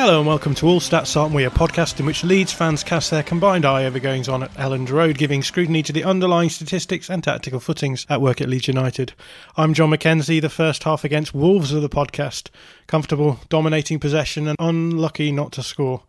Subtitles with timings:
[0.00, 3.10] Hello and welcome to All Stats Aren't We, a podcast in which Leeds fans cast
[3.10, 7.10] their combined eye over goings on at Elland Road, giving scrutiny to the underlying statistics
[7.10, 9.12] and tactical footings at work at Leeds United.
[9.58, 12.48] I'm John McKenzie, the first half against Wolves of the podcast,
[12.86, 16.04] comfortable, dominating possession, and unlucky not to score.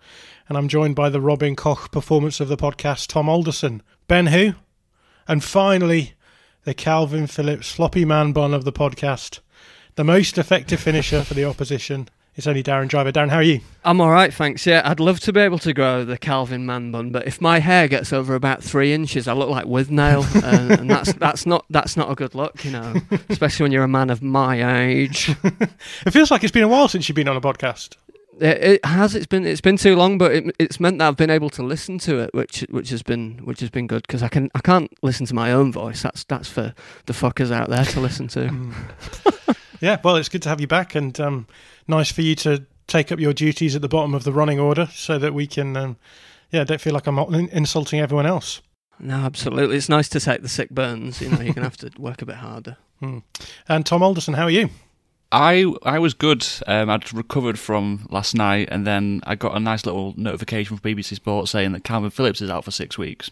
[0.47, 3.83] And I'm joined by the Robin Koch performance of the podcast, Tom Alderson.
[4.07, 4.53] Ben who?
[5.27, 6.13] And finally,
[6.63, 9.41] the Kalvin Phillips floppy man bun of the podcast,
[9.95, 12.07] the most effective finisher for the opposition.
[12.37, 13.11] It's only Darren Driver.
[13.11, 13.59] Darren, how are you?
[13.83, 14.65] I'm all right, thanks.
[14.65, 17.59] Yeah, I'd love to be able to grow the Kalvin man bun, but if my
[17.59, 21.65] hair gets over about three inches, I look like Withnail, and, and that's that's not
[21.69, 22.95] that's not a good look, you know,
[23.27, 25.35] especially when you're a man of my age.
[26.05, 27.95] It feels like it's been a while since you've been on a podcast.
[28.39, 29.13] It, it has.
[29.13, 31.63] It's been it's been too long, but it, it's meant that I've been able to
[31.63, 34.59] listen to it, which which has been which has been good because I can I
[34.59, 36.01] can't listen to my own voice.
[36.01, 36.73] That's that's for
[37.05, 38.47] the fuckers out there to listen to.
[38.47, 39.55] Mm.
[39.81, 41.47] Yeah, well, it's good to have you back, and um,
[41.87, 44.87] nice for you to take up your duties at the bottom of the running order,
[44.93, 45.97] so that we can, um,
[46.51, 48.61] yeah, don't feel like I'm insulting everyone else.
[48.99, 49.77] no, absolutely.
[49.77, 51.19] It's nice to take the sick burns.
[51.21, 52.77] You know, you're gonna have to work a bit harder.
[53.67, 54.69] And Tom Alderson, how are you?
[55.31, 56.45] I I was good.
[56.67, 60.91] Um, I'd recovered from last night, and then I got a nice little notification from
[60.91, 63.31] BBC Sport saying that Kalvin Phillips is out for six weeks.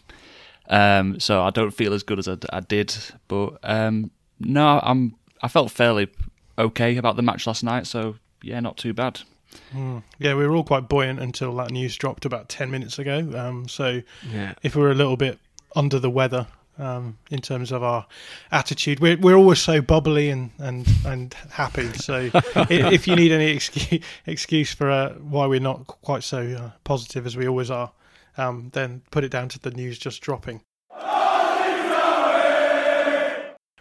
[0.68, 2.96] Um, so I don't feel as good as I, I did,
[3.28, 6.08] but um, no, I'm I felt fairly
[6.60, 7.86] okay about the match last night.
[7.86, 9.20] So yeah, not too bad.
[10.18, 13.18] Yeah, we were all quite buoyant until that news dropped about ten minutes ago.
[13.36, 14.54] Um, so Yeah.
[14.62, 15.38] if we were a little bit
[15.74, 16.46] under the weather
[16.78, 18.06] um, in terms of our
[18.52, 21.92] attitude, we're we're always so bubbly and and and happy.
[21.94, 22.30] So
[22.70, 27.26] if you need any excuse excuse for uh, why we're not quite so uh, positive
[27.26, 27.90] as we always are,
[28.36, 30.62] um, then put it down to the news just dropping.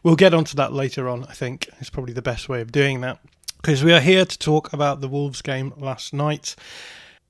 [0.04, 1.26] We'll get onto that later on.
[1.26, 3.20] I think is probably the best way of doing that
[3.58, 6.56] because we are here to talk about the Wolves game last night,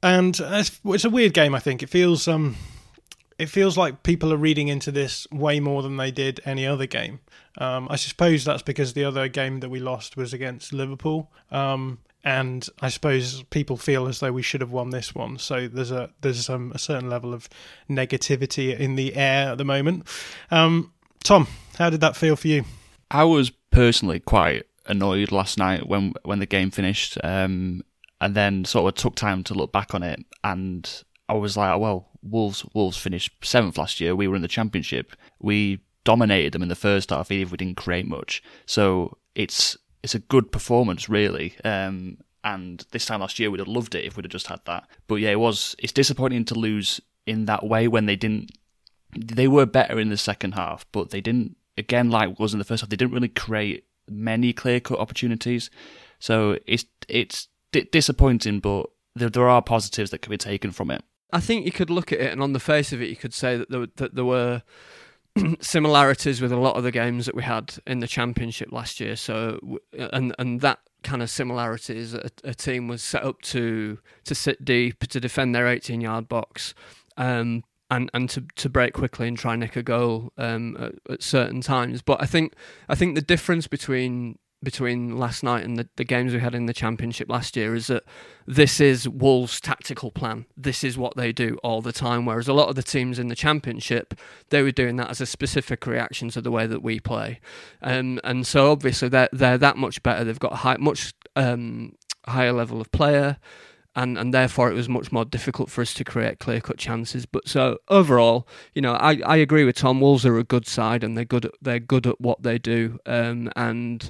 [0.04, 1.56] and it's, it's a weird game.
[1.56, 2.56] I think it feels um,
[3.38, 6.86] it feels like people are reading into this way more than they did any other
[6.86, 7.20] game.
[7.58, 11.32] Um, I suppose that's because the other game that we lost was against Liverpool.
[11.52, 15.38] Um, and I suppose people feel as though we should have won this one.
[15.38, 17.48] So there's a there's some a certain level of
[17.90, 20.06] negativity in the air at the moment.
[20.52, 20.92] Um,
[21.24, 21.48] Tom,
[21.78, 22.64] how did that feel for you?
[23.12, 27.84] I was personally quite annoyed last night when when the game finished, um,
[28.22, 31.80] and then sort of took time to look back on it, and I was like,
[31.80, 34.16] well, Wolves Wolves finished seventh last year.
[34.16, 35.16] We were in the Championship.
[35.40, 38.42] We dominated them in the first half, even if we didn't create much.
[38.66, 41.56] So it's it's a good performance, really.
[41.64, 44.62] Um, and this time last year, we'd have loved it if we'd have just had
[44.66, 44.88] that.
[45.08, 45.76] But yeah, it was.
[45.80, 48.52] It's disappointing to lose in that way when they didn't
[49.18, 51.56] they were better in the second half, but they didn't.
[51.78, 55.70] Again, like was in the first half, they didn't really create many clear cut opportunities.
[56.20, 60.92] So it's it's di- disappointing, but there, there are positives that can be taken from
[60.92, 61.04] it.
[61.32, 63.34] I think you could look at it, and on the face of it, you could
[63.34, 64.64] say that there, that there were
[65.62, 69.16] similarities with a lot of the games that we had in the championship last year.
[69.16, 74.36] So, and and that kind of similarities, a, a team was set up to to
[74.36, 76.74] sit deep, to defend their 18 yard box,
[77.18, 81.14] um, and and to, to break quickly and try and nick a goal um, at,
[81.14, 82.02] at certain times.
[82.02, 82.54] But I think
[82.88, 86.66] I think the difference between between last night and the, the games we had in
[86.66, 88.04] the championship last year is that
[88.46, 90.46] this is Wolves' tactical plan.
[90.58, 92.26] This is what they do all the time.
[92.26, 94.14] Whereas a lot of the teams in the championship,
[94.50, 97.40] they were doing that as a specific reaction to the way that we play,
[97.82, 100.24] um, and so obviously they're they're that much better.
[100.24, 101.96] They've got a high, much um,
[102.28, 103.38] higher level of player.
[104.02, 107.26] And, and therefore it was much more difficult for us to create clear cut chances.
[107.26, 110.00] But so overall, you know, I, I agree with Tom.
[110.00, 112.98] Wolves are a good side and they're good at, they're good at what they do.
[113.06, 114.10] Um, and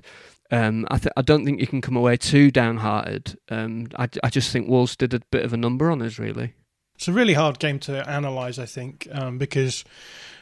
[0.52, 3.36] um, I, th- I don't think you can come away too downhearted.
[3.50, 6.54] Um, I, I just think Wolves did a bit of a number on us, really.
[6.94, 9.84] It's a really hard game to analyse, I think, um, because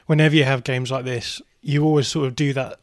[0.07, 2.79] whenever you have games like this, you always sort of do that,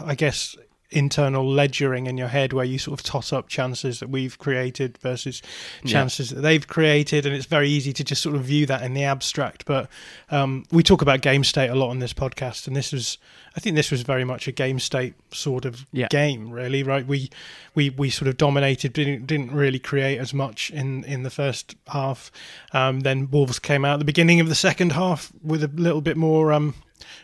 [0.00, 0.56] I guess,
[0.90, 4.96] internal ledgering in your head where you sort of toss up chances that we've created
[4.98, 5.42] versus
[5.84, 6.36] chances yeah.
[6.36, 9.02] that they've created and it's very easy to just sort of view that in the
[9.02, 9.88] abstract but
[10.30, 13.18] um, we talk about game state a lot on this podcast and this was
[13.56, 16.06] i think this was very much a game state sort of yeah.
[16.08, 17.28] game really right we
[17.74, 21.74] we we sort of dominated didn't didn't really create as much in in the first
[21.88, 22.30] half
[22.72, 26.00] um, then wolves came out at the beginning of the second half with a little
[26.00, 26.74] bit more um,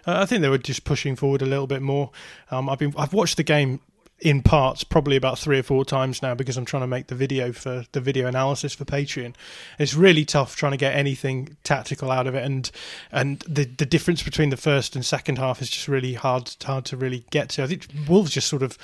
[0.07, 2.11] uh, I think they were just pushing forward a little bit more.
[2.51, 3.81] Um, I've been I've watched the game
[4.23, 7.15] in parts probably about three or four times now because I'm trying to make the
[7.15, 9.35] video for the video analysis for Patreon.
[9.79, 12.71] It's really tough trying to get anything tactical out of it, and
[13.11, 16.85] and the the difference between the first and second half is just really hard hard
[16.87, 17.65] to really get to.
[17.65, 18.79] I think Wolves just sort of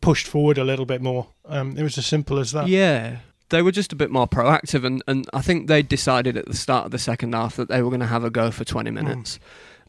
[0.00, 1.28] pushed forward a little bit more.
[1.44, 2.68] Um, it was as simple as that.
[2.68, 3.18] Yeah.
[3.50, 6.54] They were just a bit more proactive, and, and I think they decided at the
[6.54, 8.90] start of the second half that they were going to have a go for 20
[8.90, 9.38] minutes.
[9.38, 9.40] Mm.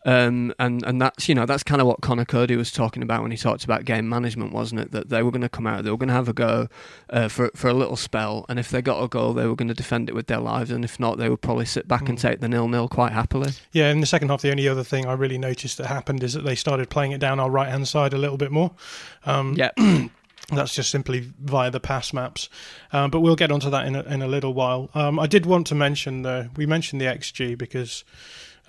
[0.06, 3.22] Um, and and that's you know that's kind of what Conor Coady was talking about
[3.22, 4.92] when he talked about game management, wasn't it?
[4.92, 6.68] That they were going to come out, they were going to have a go
[7.10, 9.68] uh, for for a little spell, and if they got a goal, they were going
[9.68, 12.10] to defend it with their lives, and if not, they would probably sit back mm.
[12.10, 13.52] and take the nil nil quite happily.
[13.74, 16.34] Yeah, in the second half, the only other thing I really noticed that happened is
[16.34, 18.72] that they started playing it down our right hand side a little bit more.
[19.26, 19.72] Um, yeah.
[20.52, 22.50] That's just simply via the pass maps,
[22.92, 24.90] um, but we'll get onto that in a, in a little while.
[24.96, 28.04] Um, I did want to mention the we mentioned the XG because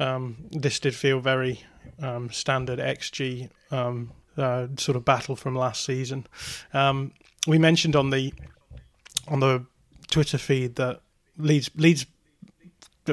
[0.00, 1.62] um, this did feel very
[2.00, 6.26] um, standard XG um, uh, sort of battle from last season.
[6.72, 7.12] Um,
[7.46, 8.32] we mentioned on the
[9.28, 9.64] on the
[10.08, 11.00] Twitter feed that
[11.36, 12.06] Leeds Leeds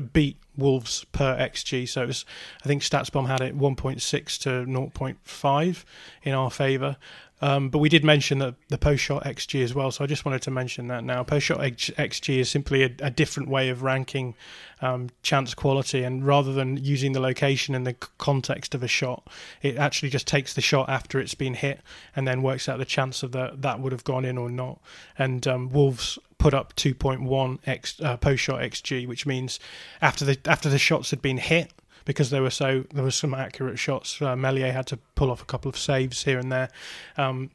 [0.01, 1.87] beat Wolves per XG.
[1.87, 2.25] So it was,
[2.63, 5.83] I think StatsBomb had it 1.6 to 0.5
[6.23, 6.97] in our favour.
[7.39, 10.25] Um, but we did mention that the post shot XG as well, so I just
[10.25, 11.23] wanted to mention that now.
[11.23, 14.33] Post shot XG is simply a, a different way of ranking
[14.81, 19.27] um, chance quality, and rather than using the location and the context of a shot,
[19.61, 21.81] it actually just takes the shot after it's been hit
[22.15, 24.79] and then works out the chance of that that would have gone in or not.
[25.17, 29.59] And um, Wolves put up 2.1 x uh, post shot XG, which means
[30.01, 31.71] after the after the shots had been hit
[32.07, 34.21] because there were so there were some accurate shots.
[34.21, 36.69] Uh, Meslier had to pull off a couple of saves here and there.
[37.17, 37.51] Um,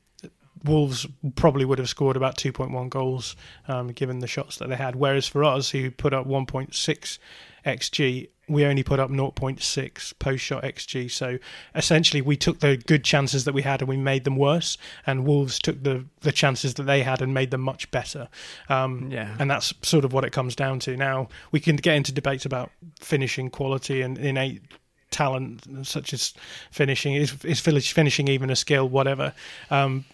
[0.62, 3.34] Wolves probably would have scored about 2.1 goals
[3.66, 4.94] um, given the shots that they had.
[4.94, 7.18] Whereas for us, who put up 1.6
[7.64, 11.10] xG, we only put up 0.6 post shot xG.
[11.10, 11.38] So
[11.74, 14.76] essentially, we took the good chances that we had and we made them worse,
[15.06, 18.28] and Wolves took the the chances that they had and made them much better.
[18.68, 20.96] Um, yeah, and that's sort of what it comes down to.
[20.96, 22.70] Now we can get into debates about
[23.00, 24.62] finishing quality and innate
[25.10, 26.34] talent, such as
[26.70, 29.32] finishing is is finishing even a skill, whatever.
[29.70, 30.04] Um,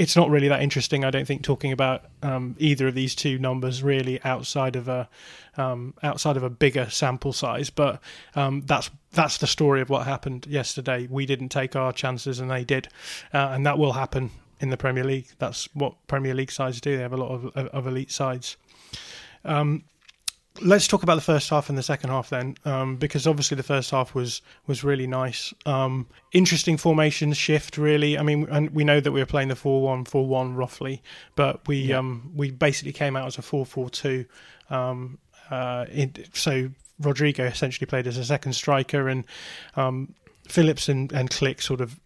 [0.00, 3.38] it's not really that interesting, I don't think, talking about um, either of these two
[3.38, 5.06] numbers really outside of a
[5.58, 7.68] um, outside of a bigger sample size.
[7.68, 8.00] But
[8.34, 11.06] um, that's that's the story of what happened yesterday.
[11.10, 12.88] We didn't take our chances, and they did,
[13.34, 15.26] uh, and that will happen in the Premier League.
[15.38, 16.96] That's what Premier League sides do.
[16.96, 18.56] They have a lot of, of elite sides.
[19.44, 19.84] Um,
[20.62, 23.62] let's talk about the first half and the second half then, um, because obviously the
[23.62, 25.52] first half was was really nice.
[25.66, 28.18] Um, interesting formation shift, really.
[28.18, 31.02] I mean, and we know that we were playing the 4-1-4-1 roughly,
[31.36, 31.98] but we yeah.
[31.98, 34.26] um, we basically came out as a 4-4-2.
[34.70, 35.18] Um,
[35.50, 35.86] uh,
[36.32, 39.24] so Rodrigo essentially played as a second striker, and
[39.76, 40.14] um,
[40.48, 41.98] Phillips and, and Klich sort of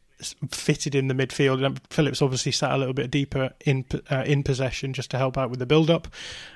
[0.51, 1.65] fitted in the midfield.
[1.65, 5.37] And Phillips obviously sat a little bit deeper in uh, in possession just to help
[5.37, 6.09] out with the build up.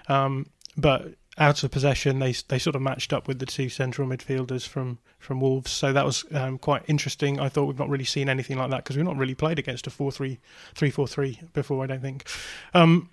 [0.09, 4.09] Um, but out of possession, they they sort of matched up with the two central
[4.09, 5.71] midfielders from from Wolves.
[5.71, 7.39] So that was um, quite interesting.
[7.41, 9.87] I thought we've not really seen anything like that because we've not really played against
[9.87, 10.39] a 4-3,
[10.75, 11.83] 3-4-3 before.
[11.83, 12.29] I don't think.
[12.75, 13.11] Um,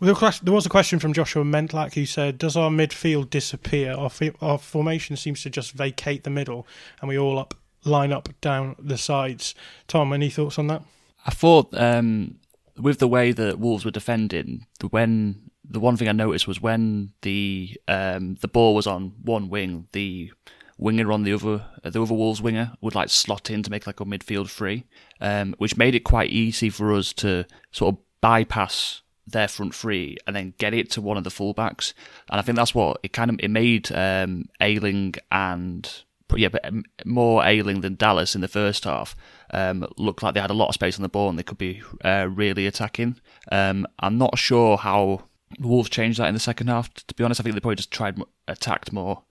[0.00, 3.92] there was a question from Joshua Mentlak who said, "Does our midfield disappear?
[3.92, 4.10] Our,
[4.42, 6.66] our formation seems to just vacate the middle,
[7.00, 9.54] and we all up line up down the sides."
[9.88, 10.82] Tom, any thoughts on that?
[11.26, 12.36] I thought um,
[12.78, 17.12] with the way that Wolves were defending, when the one thing I noticed was when
[17.22, 20.32] the um, the ball was on one wing, the
[20.78, 23.86] winger on the other uh, the other Wolves winger would like slot in to make
[23.86, 24.84] like a midfield free,
[25.20, 30.16] um, which made it quite easy for us to sort of bypass their front three
[30.26, 31.92] and then get it to one of the fullbacks.
[32.30, 36.02] And I think that's what it kind of it made um, Ayling and
[36.34, 39.16] yeah, but um, more Ayling than Dallas in the first half
[39.52, 41.58] um, looked like they had a lot of space on the ball and they could
[41.58, 43.16] be uh, really attacking.
[43.50, 45.24] Um, I'm not sure how
[45.60, 46.92] Wolves changed that in the second half.
[46.94, 49.22] To be honest, I think they probably just tried attacked more.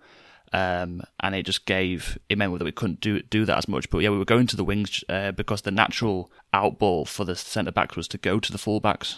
[0.53, 3.89] Um, and it just gave it meant that we couldn't do do that as much.
[3.89, 7.35] But yeah, we were going to the wings uh, because the natural outball for the
[7.35, 9.17] centre backs was to go to the fullbacks.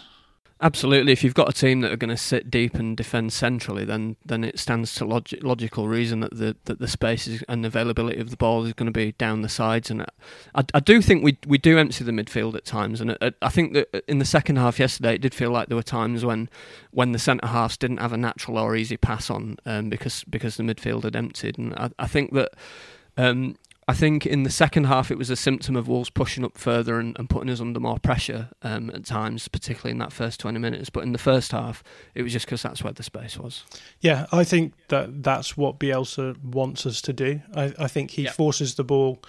[0.60, 1.12] Absolutely.
[1.12, 4.16] If you've got a team that are going to sit deep and defend centrally, then
[4.24, 8.18] then it stands to log- logical reason that the that the space is, and availability
[8.18, 9.88] of the ball is going to be down the sides.
[9.88, 10.02] And
[10.56, 13.00] I, I do think we we do empty the midfield at times.
[13.00, 15.76] And I, I think that in the second half yesterday, it did feel like there
[15.76, 16.48] were times when
[16.90, 20.56] when the centre halves didn't have a natural or easy pass on um, because because
[20.56, 21.56] the midfield had emptied.
[21.56, 22.50] And I, I think that.
[23.16, 23.56] Um,
[23.88, 27.00] I think in the second half it was a symptom of Wolves pushing up further
[27.00, 30.58] and, and putting us under more pressure um, at times, particularly in that first 20
[30.58, 30.90] minutes.
[30.90, 31.82] But in the first half,
[32.14, 33.64] it was just because that's where the space was.
[34.00, 37.40] Yeah, I think that that's what Bielsa wants us to do.
[37.56, 39.22] I, I think he forces the ball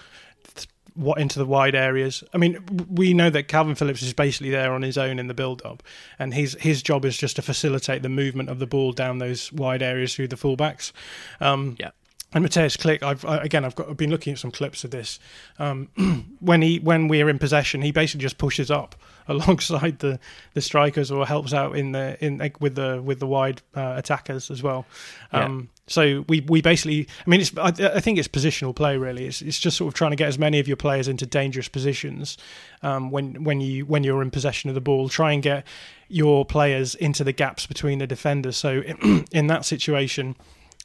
[0.94, 2.22] what into the wide areas.
[2.34, 2.58] I mean,
[2.90, 5.82] we know that Kalvin Phillips is basically there on his own in the build-up,
[6.18, 9.52] and his his job is just to facilitate the movement of the ball down those
[9.52, 10.92] wide areas through the fullbacks.
[11.40, 11.90] Um, yeah.
[12.32, 14.92] And Mateusz Klich, I've I, again, I've got I've been looking at some clips of
[14.92, 15.18] this.
[15.58, 15.88] Um,
[16.40, 18.94] when he when we're in possession, he basically just pushes up
[19.28, 20.18] alongside the,
[20.54, 24.50] the strikers or helps out in the in with the with the wide uh, attackers
[24.50, 24.86] as well.
[25.32, 25.80] Um, yeah.
[25.88, 29.26] So we we basically, I mean, it's I, I, think it's positional play really.
[29.26, 31.66] It's it's just sort of trying to get as many of your players into dangerous
[31.66, 32.38] positions
[32.82, 35.08] um, when when you when you're in possession of the ball.
[35.08, 35.66] Try and get
[36.06, 38.56] your players into the gaps between the defenders.
[38.56, 38.82] So
[39.32, 40.36] in that situation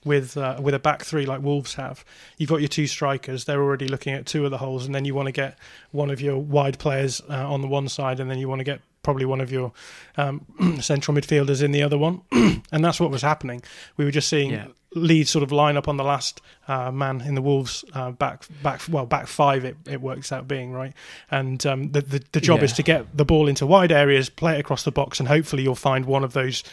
[0.05, 2.05] with uh, with a back three like Wolves have.
[2.37, 5.03] You've got your two strikers; they're already looking at two of the holes, and then
[5.03, 5.57] you want to get
[5.91, 8.63] one of your wide players uh, on the one side, and then you want to
[8.63, 9.73] get probably one of your
[10.17, 10.45] um,
[10.81, 13.61] central midfielders in the other one, and that's what was happening.
[13.97, 14.51] We were just seeing.
[14.51, 14.67] Yeah.
[14.97, 18.45] Leeds sort of line up on the last uh, man in the Wolves uh, back
[18.63, 20.93] back well back five it, it works out being right
[21.29, 22.63] and um, the, the, the job yeah.
[22.63, 25.63] is to get the ball into wide areas play it across the box and hopefully
[25.63, 26.63] you'll find one of those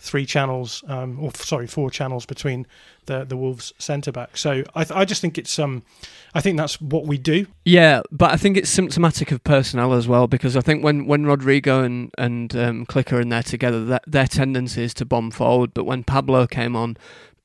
[0.00, 2.66] three channels, um, or sorry, four channels between
[3.06, 4.36] the the Wolves centre back.
[4.36, 5.82] So I, th- I just think it's um,
[6.34, 7.46] I think that's what we do.
[7.64, 11.26] Yeah, but I think it's symptomatic of personnel as well because I think when, when
[11.26, 15.30] Rodrigo and and um, Klich are in there together, that, their tendency is to bomb
[15.30, 15.74] forward.
[15.74, 16.96] But when Pablo came on.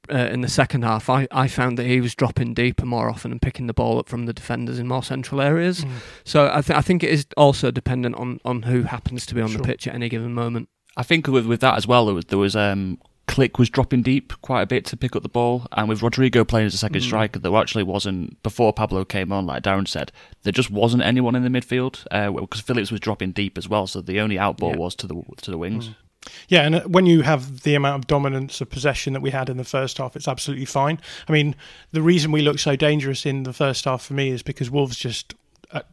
[0.08, 3.32] Uh, in the second half, I, I found that he was dropping deeper more often
[3.32, 5.84] and picking the ball up from the defenders in more central areas.
[5.84, 5.92] Mm.
[6.24, 9.42] So I, th- I think it is also dependent on, on who happens to be
[9.42, 9.58] on sure.
[9.58, 10.70] the pitch at any given moment.
[10.98, 14.02] I think with with that as well, there was, there was um, Klich was dropping
[14.02, 16.78] deep quite a bit to pick up the ball, and with Rodrigo playing as a
[16.78, 17.06] second mm.
[17.06, 19.46] striker, there actually wasn't before Pablo came on.
[19.46, 20.12] Like Darren said,
[20.44, 23.88] there just wasn't anyone in the midfield uh, because Phillips was dropping deep as well.
[23.88, 24.78] So the only outball yeah.
[24.78, 25.90] was to the to the wings.
[25.90, 25.96] Mm.
[26.48, 29.50] Yeah, and uh, when you have the amount of dominance of possession that we had
[29.50, 31.00] in the first half, it's absolutely fine.
[31.28, 31.56] I mean,
[31.92, 34.98] the reason we looked so dangerous in the first half for me is because Wolves
[34.98, 35.36] just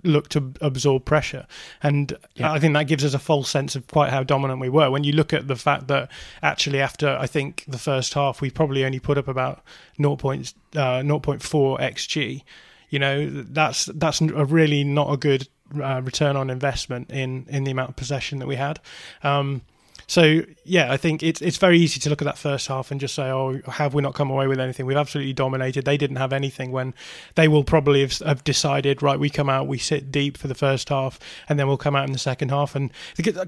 [0.03, 1.47] look to absorb pressure.
[1.83, 2.53] And yeah.
[2.53, 4.91] I think that gives us a false sense of quite how dominant we were.
[4.91, 6.11] When you look at the fact that
[6.43, 9.63] actually, after I think the first half, we probably only put up about
[10.01, 10.17] 0.
[10.17, 12.43] Point, uh, 0.4 xg.
[12.91, 15.49] You know, that's that's a really not a good
[15.81, 18.81] uh, return on investment in in the amount of possession that we had.
[19.23, 19.63] Um,
[20.07, 23.01] so yeah, I think it's it's very easy to look at that first half and
[23.01, 24.87] just say, oh, have we not come away with anything?
[24.87, 25.85] We've absolutely dominated.
[25.85, 26.95] They didn't have anything when
[27.35, 30.55] they will probably have, have decided, right, we come out, we sit deep for the
[30.55, 31.19] first half,
[31.49, 32.75] and then we'll come out in the second half.
[32.75, 32.91] And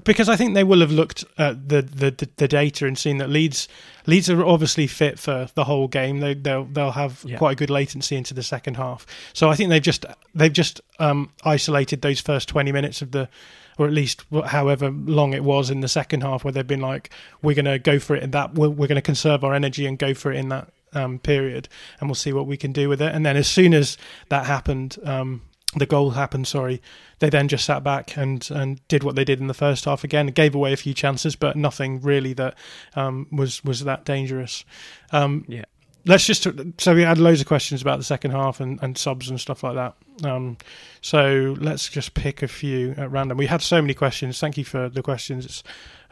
[0.03, 3.29] because I think they will have looked at the the, the data and seen that
[3.29, 3.67] Leeds
[4.07, 6.19] Leeds are obviously fit for the whole game.
[6.19, 7.37] They they'll they'll have yeah.
[7.37, 9.05] quite a good latency into the second half.
[9.33, 13.29] So I think they've just they've just um, isolated those first twenty minutes of the
[13.77, 17.09] or at least however long it was in the second half, where they've been like,
[17.41, 19.85] we're going to go for it in that, we're, we're going to conserve our energy
[19.85, 21.67] and go for it in that um, period,
[21.99, 23.13] and we'll see what we can do with it.
[23.13, 23.97] And then as soon as
[24.29, 25.41] that happened, um,
[25.75, 26.47] the goal happened.
[26.47, 26.81] Sorry,
[27.19, 30.05] they then just sat back and and did what they did in the first half
[30.05, 30.27] again.
[30.27, 32.55] Gave away a few chances, but nothing really that
[32.95, 34.63] um, was was that dangerous.
[35.11, 35.65] Um, yeah
[36.05, 36.47] let's just
[36.77, 39.63] so we had loads of questions about the second half and, and subs and stuff
[39.63, 39.95] like that.
[40.23, 40.57] Um,
[41.01, 43.37] so let's just pick a few at random.
[43.37, 44.39] We had so many questions.
[44.39, 45.63] Thank you for the questions.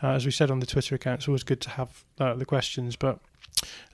[0.02, 2.46] Uh, as we said on the Twitter account, it's always good to have uh, the
[2.46, 2.96] questions.
[2.96, 3.20] But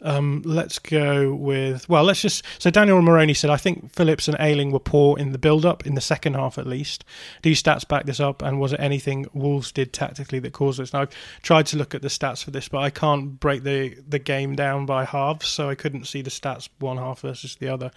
[0.02, 2.04] Um, let's go with well.
[2.04, 5.38] Let's just so Daniel Moroni said I think Phillips and Ayling were poor in the
[5.38, 7.04] build-up in the second half at least.
[7.42, 8.42] Do stats back this up?
[8.42, 10.94] And was it anything Wolves did tactically that caused this?
[10.94, 13.96] Now I've tried to look at the stats for this, but I can't break the
[14.08, 17.68] the game down by halves, so I couldn't see the stats one half versus the
[17.68, 17.92] other.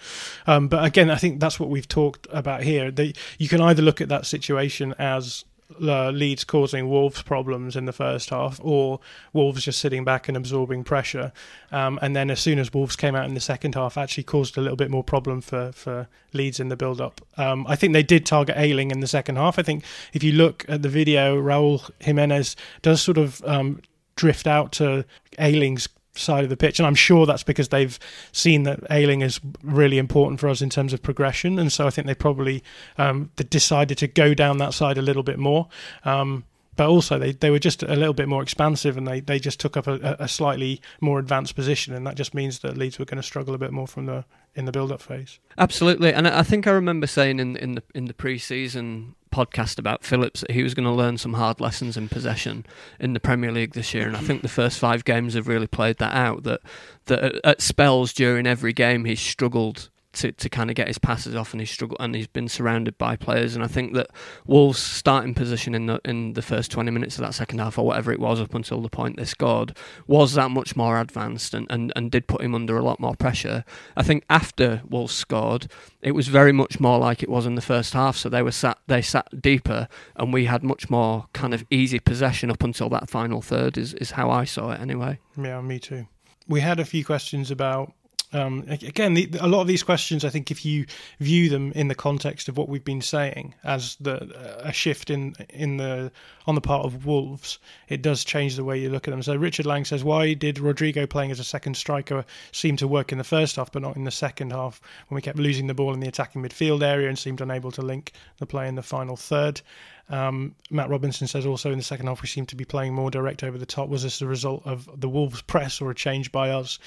[0.45, 2.93] Um, but again, I think that's what we've talked about here.
[3.37, 5.45] You can either look at that situation as
[5.81, 8.99] uh, Leeds causing Wolves problems in the first half, or
[9.33, 11.31] Wolves just sitting back and absorbing pressure.
[11.71, 14.57] Um, and then as soon as Wolves came out in the second half, actually caused
[14.57, 17.21] a little bit more problem for, for Leeds in the build up.
[17.37, 19.59] Um, I think they did target Ayling in the second half.
[19.59, 23.81] I think if you look at the video, Raul Jimenez does sort of um,
[24.15, 25.05] drift out to
[25.39, 27.97] Ayling's side of the pitch, and I'm sure that's because they've
[28.31, 31.89] seen that Ayling is really important for us in terms of progression, and so I
[31.89, 32.63] think they probably
[32.97, 35.67] um, decided to go down that side a little bit more.
[36.05, 39.39] Um, but also they, they were just a little bit more expansive and they, they
[39.39, 42.97] just took up a, a slightly more advanced position and that just means that Leeds
[42.97, 45.39] were going to struggle a bit more from the in the build up phase.
[45.57, 50.03] Absolutely, and I think I remember saying in in the in the pre-season podcast about
[50.03, 52.65] Phillips that he was going to learn some hard lessons in possession
[52.99, 55.67] in the Premier League this year, and I think the first five games have really
[55.67, 56.43] played that out.
[56.43, 56.61] That
[57.05, 61.35] that at spells during every game he's struggled to, to kind of get his passes
[61.35, 63.55] off and he's struggled and he's been surrounded by players.
[63.55, 64.07] And I think that
[64.45, 67.85] Wolves starting position in the in the first 20 minutes of that second half or
[67.85, 69.75] whatever it was up until the point they scored
[70.07, 73.15] was that much more advanced and, and, and did put him under a lot more
[73.15, 73.65] pressure.
[73.95, 75.67] I think after Wolves scored
[76.01, 78.15] it was very much more like it was in the first half.
[78.15, 81.99] So they were sat they sat deeper and we had much more kind of easy
[81.99, 85.19] possession up until that final third is, is how I saw it anyway.
[85.37, 86.07] Yeah me too.
[86.47, 87.93] We had a few questions about
[88.33, 90.85] um, again, the, a lot of these questions, I think, if you
[91.19, 94.31] view them in the context of what we've been saying as the
[94.63, 96.11] a shift in in the
[96.45, 99.23] on the part of Wolves, it does change the way you look at them.
[99.23, 103.11] So Richard Lang says, why did Rodrigo playing as a second striker seem to work
[103.11, 105.73] in the first half, but not in the second half when we kept losing the
[105.73, 108.83] ball in the attacking midfield area and seemed unable to link the play in the
[108.83, 109.61] final third?
[110.09, 113.09] Um, Matt Robinson says also in the second half we seem to be playing more
[113.09, 113.87] direct over the top.
[113.87, 116.77] Was this a result of the Wolves press or a change by us?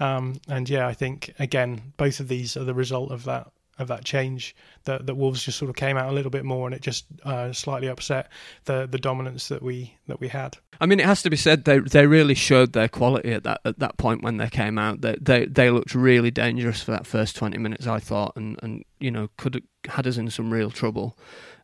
[0.00, 3.88] Um, and yeah, I think again both of these are the result of that of
[3.88, 4.54] that change
[4.84, 7.06] that that Wolves just sort of came out a little bit more and it just
[7.24, 8.30] uh, slightly upset
[8.64, 10.56] the the dominance that we that we had.
[10.80, 13.60] I mean, it has to be said they they really showed their quality at that
[13.64, 15.00] at that point when they came out.
[15.00, 18.84] They they they looked really dangerous for that first twenty minutes, I thought, and and
[19.00, 21.16] you know could had us in some real trouble.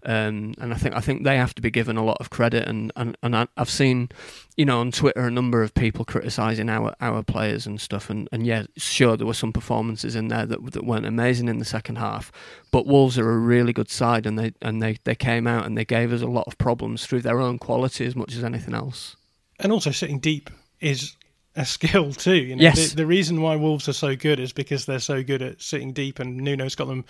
[0.05, 2.67] Um, and I think I think they have to be given a lot of credit.
[2.69, 4.09] And, and, and I've seen,
[4.57, 8.11] you know, on Twitter a number of people criticising our our players and stuff.
[8.11, 11.59] And, and yeah, sure there were some performances in there that that weren't amazing in
[11.59, 12.33] the second half,
[12.71, 15.77] but Wolves are a really good side, and they and they, they came out and
[15.77, 18.75] they gave us a lot of problems through their own quality as much as anything
[18.75, 19.17] else.
[19.59, 20.49] And also sitting deep
[20.81, 21.17] is
[21.61, 22.35] a skill too.
[22.35, 22.63] You know?
[22.63, 22.91] Yes.
[22.91, 25.93] The, the, reason why Wolves are so good is because they're so good at sitting
[25.93, 27.05] deep, and Nuno's got them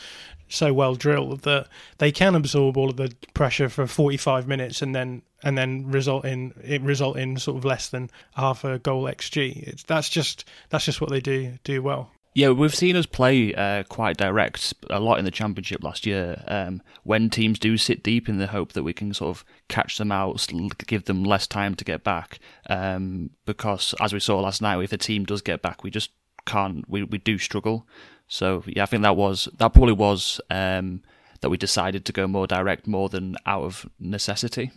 [0.49, 4.95] so well drilled that they can absorb all of the pressure for 45 minutes and
[4.95, 9.05] then and then result in it result in sort of less than half a goal
[9.05, 9.63] xg.
[9.67, 12.11] It's that's just that's just what they do do well.
[12.33, 16.45] Yeah, we've seen us play uh, quite direct a lot in the championship last year.
[16.47, 19.99] Um, when teams do sit deep in the hope that we can sort of catch
[19.99, 20.47] them out,
[20.87, 22.39] give them less time to get back.
[22.69, 26.11] Um, because as we saw last night, if a team does get back, we just
[26.47, 26.89] can't.
[26.89, 27.87] We we do struggle.
[28.29, 31.03] So yeah, I think that was that probably was um,
[31.41, 34.71] that we decided to go more direct, more than out of necessity.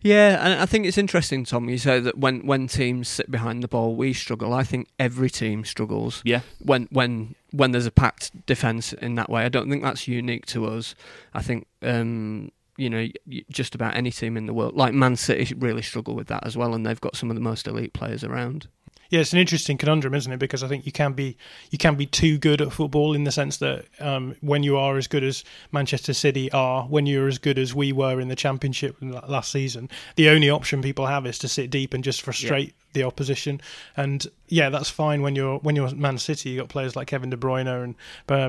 [0.00, 1.68] Yeah, and I think it's interesting, Tom.
[1.68, 4.52] You say that when, when teams sit behind the ball, we struggle.
[4.52, 6.22] I think every team struggles.
[6.24, 6.40] Yeah.
[6.58, 10.46] When when when there's a packed defence in that way, I don't think that's unique
[10.46, 10.94] to us.
[11.34, 13.08] I think um, you know
[13.50, 16.56] just about any team in the world, like Man City, really struggle with that as
[16.56, 18.68] well, and they've got some of the most elite players around.
[19.12, 20.38] Yeah, it's an interesting conundrum, isn't it?
[20.38, 21.36] Because I think you can be
[21.70, 24.96] you can be too good at football in the sense that um, when you are
[24.96, 28.34] as good as Manchester City are, when you're as good as we were in the
[28.34, 32.68] Championship last season, the only option people have is to sit deep and just frustrate
[32.68, 32.72] yeah.
[32.94, 33.60] the opposition.
[33.98, 36.48] And yeah, that's fine when you're when you're Man City.
[36.48, 37.94] You got players like Kevin De Bruyne and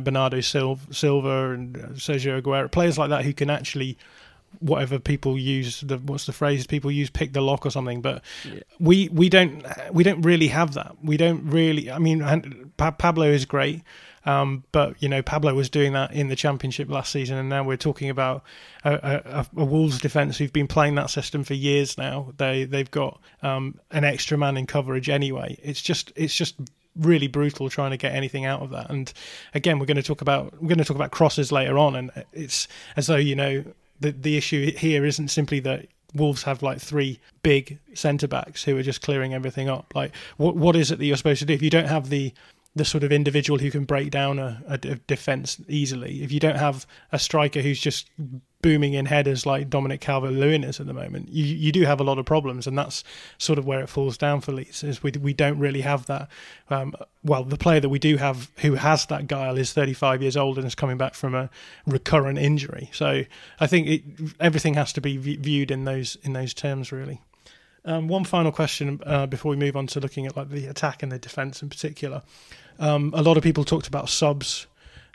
[0.05, 3.97] Bernardo Silva and Sergio Aguero, players like that who can actually
[4.59, 8.21] whatever people use the what's the phrase people use pick the lock or something but
[8.45, 8.59] yeah.
[8.79, 13.45] we we don't we don't really have that we don't really i mean pablo is
[13.45, 13.81] great
[14.25, 17.61] um, but you know pablo was doing that in the championship last season and now
[17.61, 18.41] we're talking about
[18.85, 18.93] a,
[19.25, 23.19] a, a wolves defense who've been playing that system for years now they they've got
[23.41, 26.55] um, an extra man in coverage anyway it's just it's just
[26.95, 28.89] really brutal trying to get anything out of that.
[28.89, 29.11] And
[29.53, 32.11] again, we're going to talk about we're going to talk about crosses later on, and
[32.31, 33.63] it's as though you know
[34.03, 38.77] the the issue here isn't simply that Wolves have like three big centre backs who
[38.77, 39.93] are just clearing everything up.
[39.95, 42.33] Like, what what is it that you're supposed to do if you don't have the
[42.75, 46.21] the sort of individual who can break down a, a defense easily?
[46.21, 48.09] If you don't have a striker who's just
[48.63, 52.03] booming in headers like Dominic Calvert-Lewin is at the moment, you you do have a
[52.03, 53.03] lot of problems, and that's
[53.37, 54.83] sort of where it falls down for Leeds.
[54.83, 56.29] Is we we don't really have that.
[56.71, 60.35] Um, well, the player that we do have who has that guile is 35 years
[60.35, 61.51] old and is coming back from a
[61.85, 62.89] recurrent injury.
[62.91, 63.23] So
[63.59, 64.03] I think it,
[64.39, 67.21] everything has to be viewed in those in those terms, really.
[67.85, 71.03] Um, one final question uh, before we move on to looking at like the attack
[71.03, 72.23] and the defence in particular.
[72.79, 74.67] Um, a lot of people talked about subs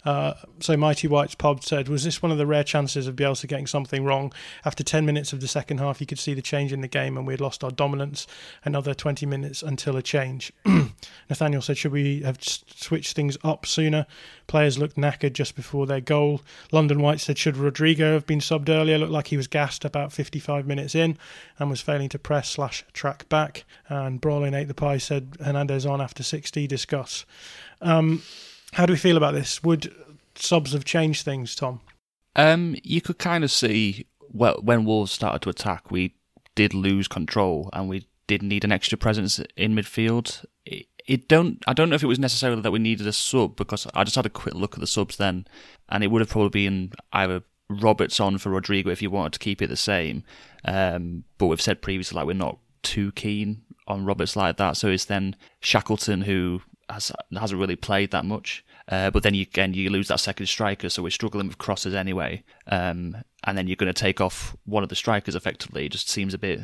[0.05, 3.49] uh, so Mighty White's pod said, was this one of the rare chances of Bielsa
[3.49, 4.33] getting something wrong?
[4.65, 7.17] After 10 minutes of the second half, you could see the change in the game
[7.17, 8.27] and we had lost our dominance.
[8.65, 10.53] Another 20 minutes until a change.
[11.29, 14.07] Nathaniel said, should we have switched things up sooner?
[14.47, 16.43] Players looked knackered just before their goal.
[16.71, 18.99] London White said, should Rodrigo have been subbed earlier?
[18.99, 21.19] Looked like he was gassed about 55 minutes in
[21.59, 23.65] and was failing to press slash track back.
[23.89, 27.27] And Brawling Ate the Pie said, Hernandez on after 60, discuss.
[27.81, 28.23] Um,
[28.73, 29.63] how do we feel about this?
[29.63, 29.95] Would
[30.35, 31.81] subs have changed things, Tom?
[32.37, 36.15] Um, you could kind of see well, when Wolves started to attack, we
[36.55, 40.45] did lose control and we did need an extra presence in midfield.
[40.67, 43.87] It, don't I don't know if it was necessarily that we needed a sub because
[43.95, 45.47] I just had a quick look at the subs then,
[45.89, 49.39] and it would have probably been either Roberts on for Rodrigo if you wanted to
[49.39, 50.23] keep it the same.
[50.67, 54.89] Um, but we've said previously like we're not too keen on Roberts like that, so
[54.89, 58.65] it's then Shackleton who has, hasn't really played that much.
[58.89, 61.95] Uh, but then you, again, you lose that second striker, so we're struggling with crosses
[61.95, 62.43] anyway.
[62.67, 65.87] Um, and then you're going to take off one of the strikers effectively.
[65.87, 66.61] It just seems a bit,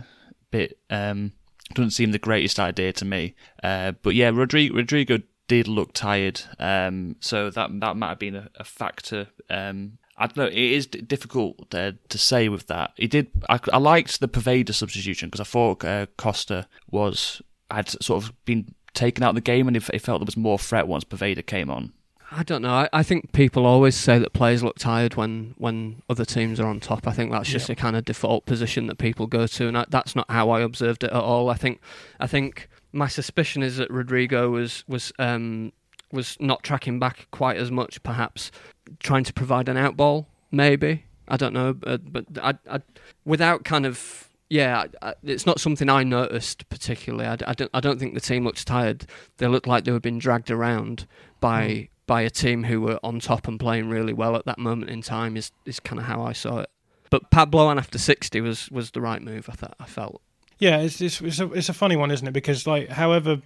[0.51, 1.33] bit um,
[1.75, 3.35] doesn't seem the greatest idea to me.
[3.63, 8.37] Uh, but yeah, Rodrigo, Rodrigo did look tired, um, so that that might have been
[8.37, 9.29] a, a factor.
[9.51, 10.47] Um, I don't know.
[10.47, 12.93] It is difficult uh, to say with that.
[12.97, 13.31] He did.
[13.49, 18.45] I, I liked the Poveda substitution because I thought uh, Costa was had sort of
[18.45, 21.05] been taken out of the game, and it, it felt there was more threat once
[21.05, 21.93] Poveda came on.
[22.31, 22.73] I don't know.
[22.73, 26.67] I, I, think people always say that players look tired when, when other teams are
[26.67, 27.07] on top.
[27.07, 27.75] I think that's just yeah.
[27.75, 30.61] a kind of default position that people go to, and I, that's not how I
[30.61, 31.49] observed it at all.
[31.51, 31.81] I think
[32.19, 35.73] I think my suspicion is that Rodrigo was was um,
[36.11, 38.51] was not tracking back quite as much, perhaps
[39.01, 41.05] trying to provide an outball, maybe.
[41.27, 42.81] I don't know, but, but I, I,
[43.25, 44.87] without kind of yeah,
[45.23, 47.27] it's not something I noticed particularly.
[47.27, 49.07] I, I, don't, I don't think the team looks tired.
[49.39, 51.07] They looked like they were being dragged around
[51.41, 51.89] by mm.
[52.07, 55.03] by a team who were on top and playing really well at that moment in
[55.03, 55.37] time.
[55.37, 56.71] Is is kind of how I saw it.
[57.11, 59.49] But Pablo on after sixty was was the right move.
[59.49, 60.21] I thought I felt.
[60.59, 62.33] Yeah, it's it's it's a, it's a funny one, isn't it?
[62.33, 63.41] Because like, however,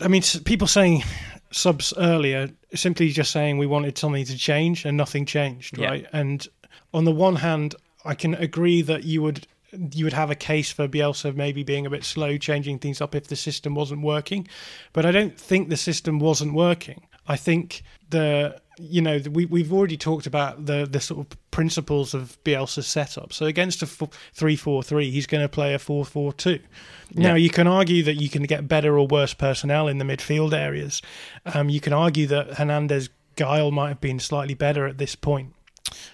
[0.00, 1.02] I mean, people saying
[1.50, 5.88] subs earlier simply just saying we wanted something to change and nothing changed, yeah.
[5.88, 6.06] right?
[6.12, 6.46] And
[6.92, 7.74] on the one hand,
[8.08, 9.46] I can agree that you would
[9.92, 13.14] you would have a case for Bielsa maybe being a bit slow changing things up
[13.14, 14.48] if the system wasn't working,
[14.94, 17.06] but I don't think the system wasn't working.
[17.26, 22.14] I think the you know we we've already talked about the the sort of principles
[22.14, 23.34] of Bielsa's setup.
[23.34, 23.86] So against a
[24.32, 26.60] three four three, he's going to play a four four two.
[27.12, 30.54] Now you can argue that you can get better or worse personnel in the midfield
[30.54, 31.02] areas.
[31.44, 35.52] Um, you can argue that Hernandez Guile might have been slightly better at this point.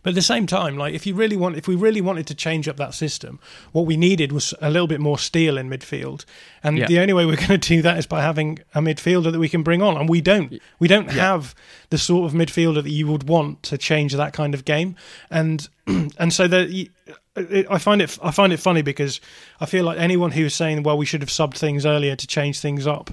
[0.03, 2.35] But at the same time, like if you really want, if we really wanted to
[2.35, 3.39] change up that system,
[3.73, 6.25] what we needed was a little bit more steel in midfield,
[6.63, 6.87] and yeah.
[6.87, 9.49] the only way we're going to do that is by having a midfielder that we
[9.49, 10.61] can bring on, and we don't.
[10.79, 11.13] We don't yeah.
[11.13, 11.55] have
[11.91, 14.97] the sort of midfielder that you would want to change that kind of game,
[15.31, 16.89] and and so that.
[17.37, 19.21] I find it I find it funny because
[19.59, 22.61] I feel like anyone who's saying well we should have subbed things earlier to change
[22.61, 23.11] things up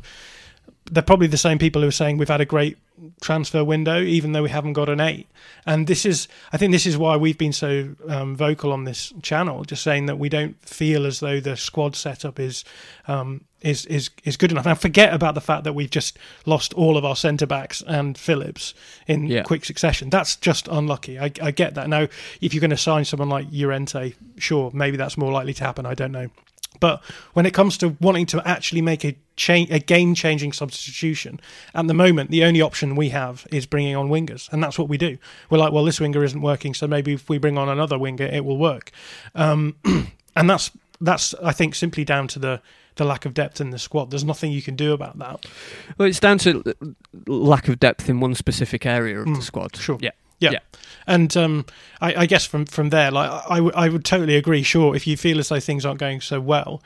[0.90, 2.78] they're probably the same people who are saying we've had a great
[3.22, 5.28] transfer window, even though we haven't got an eight.
[5.66, 9.14] And this is, I think, this is why we've been so um, vocal on this
[9.22, 12.64] channel, just saying that we don't feel as though the squad setup is
[13.08, 14.66] um, is is is good enough.
[14.66, 18.18] And forget about the fact that we've just lost all of our centre backs and
[18.18, 18.74] Phillips
[19.08, 19.44] in yeah.
[19.44, 20.10] quick succession.
[20.10, 21.20] That's just unlucky.
[21.20, 21.90] I, I get that.
[21.90, 22.08] Now,
[22.42, 25.86] if you're going to sign someone like Llorente, sure, maybe that's more likely to happen.
[25.86, 26.30] I don't know.
[26.82, 27.02] But
[27.34, 31.40] when it comes to wanting to actually make a cha- a game changing substitution,
[31.74, 34.90] at the moment the only option we have is bringing on wingers, and that's what
[34.90, 35.18] we do.
[35.50, 38.26] We're like, well, this winger isn't working, so maybe if we bring on another winger,
[38.26, 38.92] it will work.
[39.34, 39.78] Um,
[40.36, 42.62] and that's that's I think simply down to the
[42.96, 44.12] the lack of depth in the squad.
[44.12, 45.46] There's nothing you can do about that.
[45.98, 46.76] Well, it's down to
[47.26, 49.78] lack of depth in one specific area of mm, the squad.
[49.78, 49.98] Sure.
[50.02, 50.12] Yeah.
[50.42, 50.52] Yeah.
[50.52, 50.60] yeah.
[51.08, 51.66] And um,
[52.02, 54.64] I, I, guess from, from there, like I, w- I would totally agree.
[54.64, 56.84] Sure, if you feel as though things aren't going so well,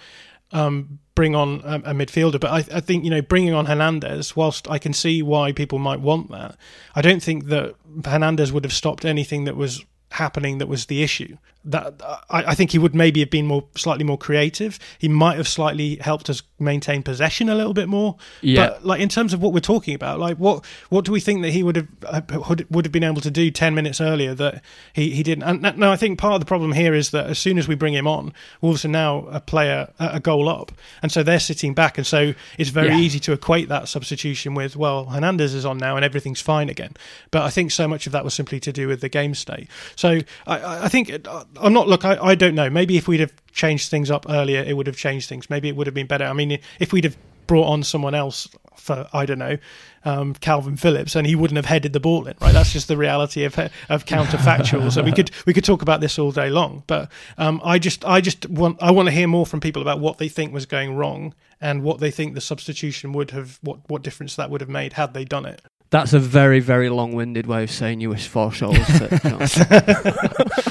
[0.51, 2.39] um, bring on a, a midfielder.
[2.39, 5.79] But I, I, think you know bringing on Hernandez, whilst I can see why people
[5.79, 6.57] might want that,
[6.95, 11.03] I don't think that Hernandez would have stopped anything that was happening that was the
[11.03, 11.37] issue.
[11.65, 14.79] That I, I, think he would maybe have been more slightly more creative.
[14.99, 18.17] He might have slightly helped us maintain possession a little bit more.
[18.41, 18.67] Yeah.
[18.67, 21.41] But like in terms of what we're talking about, like what what do we think
[21.41, 22.21] that he would have uh,
[22.69, 25.43] would have been able to do ten minutes earlier that he, he didn't?
[25.43, 27.75] And no, I think part of the problem here is that as soon as we
[27.75, 31.73] bring him on, Wolves are now a player a goal up, and so they're sitting
[31.73, 32.97] back, and so it's very yeah.
[32.97, 36.93] easy to equate that substitution with well Hernandez is on now and everything's fine again.
[37.31, 39.67] But I think so much of that was simply to do with the game state.
[39.95, 41.09] So I, I think
[41.59, 41.87] I'm not.
[41.87, 42.69] Look, I, I don't know.
[42.69, 45.49] Maybe if we'd have changed things up earlier, it would have changed things.
[45.49, 46.25] Maybe it would have been better.
[46.25, 49.57] I mean, if we'd have brought on someone else for I don't know
[50.03, 52.35] um, Kalvin Phillips, and he wouldn't have headed the ball in.
[52.39, 53.57] Right, that's just the reality of
[53.89, 54.91] of counterfactual.
[54.91, 58.05] so we could we could talk about this all day long, but um, I just
[58.05, 60.65] I just want I want to hear more from people about what they think was
[60.65, 64.61] going wrong and what they think the substitution would have what what difference that would
[64.61, 65.61] have made had they done it.
[65.91, 68.73] That's a very, very long-winded way of saying you wish for Forshaw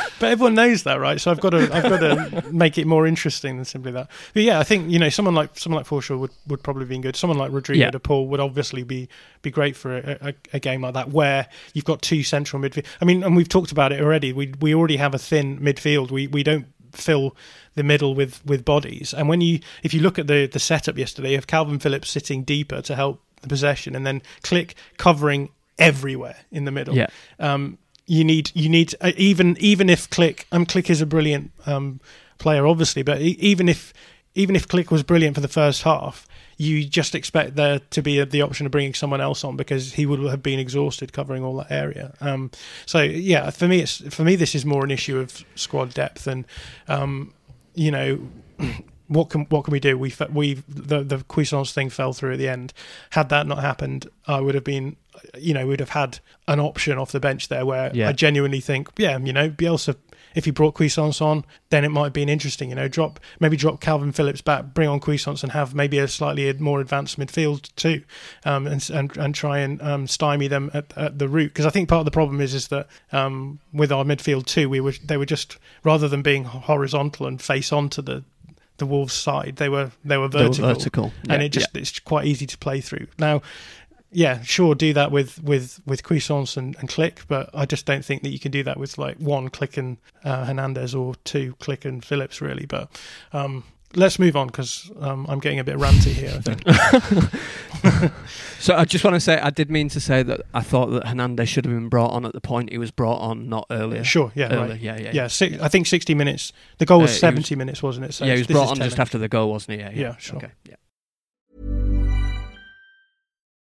[0.20, 1.20] but everyone knows that, right?
[1.20, 4.10] So I've got to, I've got to make it more interesting than simply that.
[4.32, 6.98] But yeah, I think you know someone like someone like Forshaw would, would probably be
[6.98, 7.16] good.
[7.16, 7.90] Someone like Rodrigo yeah.
[7.90, 9.08] de Paul would obviously be
[9.42, 12.86] be great for a, a, a, game like that, where you've got two central midfield.
[13.00, 14.32] I mean, and we've talked about it already.
[14.32, 16.10] We we already have a thin midfield.
[16.10, 17.36] We we don't fill
[17.74, 19.14] the middle with with bodies.
[19.14, 22.10] And when you if you look at the the setup yesterday, you have Kalvin Phillips
[22.10, 26.94] sitting deeper to help the possession, and then Klich covering everywhere in the middle.
[26.94, 27.08] Yeah.
[27.38, 31.52] Um, you need you need uh, even even if Klich um Klich is a brilliant
[31.66, 32.00] um,
[32.38, 33.92] player obviously, but even if
[34.34, 38.22] even if Klich was brilliant for the first half, you just expect there to be
[38.24, 41.56] the option of bringing someone else on because he would have been exhausted covering all
[41.56, 42.14] that area.
[42.20, 42.50] Um,
[42.86, 46.26] so yeah, for me, it's for me this is more an issue of squad depth
[46.26, 46.44] and
[46.88, 47.32] um,
[47.74, 48.20] you know
[49.08, 49.98] what can what can we do?
[49.98, 52.72] We we the the Cuisance thing fell through at the end.
[53.10, 54.96] Had that not happened, I would have been,
[55.38, 58.08] you know, we'd have had an option off the bench there where yeah.
[58.08, 59.96] I genuinely think, yeah, you know, Bielsa.
[60.34, 62.70] If he brought Cuisance on, then it might have been interesting.
[62.70, 66.08] You know, drop maybe drop Kalvin Phillips back, bring on Cuisance, and have maybe a
[66.08, 68.02] slightly more advanced midfield too,
[68.44, 71.52] um, and, and and try and um, stymie them at, at the root.
[71.52, 74.68] Because I think part of the problem is is that um, with our midfield too,
[74.68, 78.24] we were they were just rather than being horizontal and face onto the
[78.78, 79.56] the Wolves side.
[79.56, 81.12] They were they were vertical, they were vertical.
[81.28, 81.80] and it just yeah.
[81.80, 83.06] it's quite easy to play through.
[83.18, 83.42] Now,
[84.14, 88.04] yeah, sure, do that with with with Cuisance and, and Klich, but I just don't
[88.04, 91.54] think that you can do that with like one Klich and uh, Hernandez or two
[91.60, 92.64] Klich and Phillips really.
[92.64, 92.88] But
[93.32, 93.64] um,
[93.96, 96.32] let's move on because um, I'm getting a bit ranty here.
[96.36, 98.12] I think.
[98.60, 101.08] so I just want to say I did mean to say that I thought that
[101.08, 104.04] Hernandez should have been brought on at the point he was brought on, not earlier.
[104.04, 104.68] Sure, yeah, earlier.
[104.74, 104.80] right.
[104.80, 105.26] yeah, yeah, yeah.
[105.26, 106.52] Six, I think 60 minutes.
[106.78, 108.14] The goal was uh, 70 was, minutes, wasn't it?
[108.14, 109.84] So yeah, he was brought on just after the goal, wasn't he?
[109.84, 110.36] Yeah, yeah, yeah sure.
[110.36, 110.76] Okay, yeah.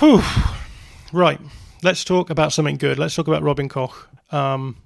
[0.00, 0.22] Whew.
[1.12, 1.40] Right
[1.82, 2.98] let's talk about something good.
[2.98, 4.08] Let's talk about Robin Koch.
[4.30, 4.76] Um,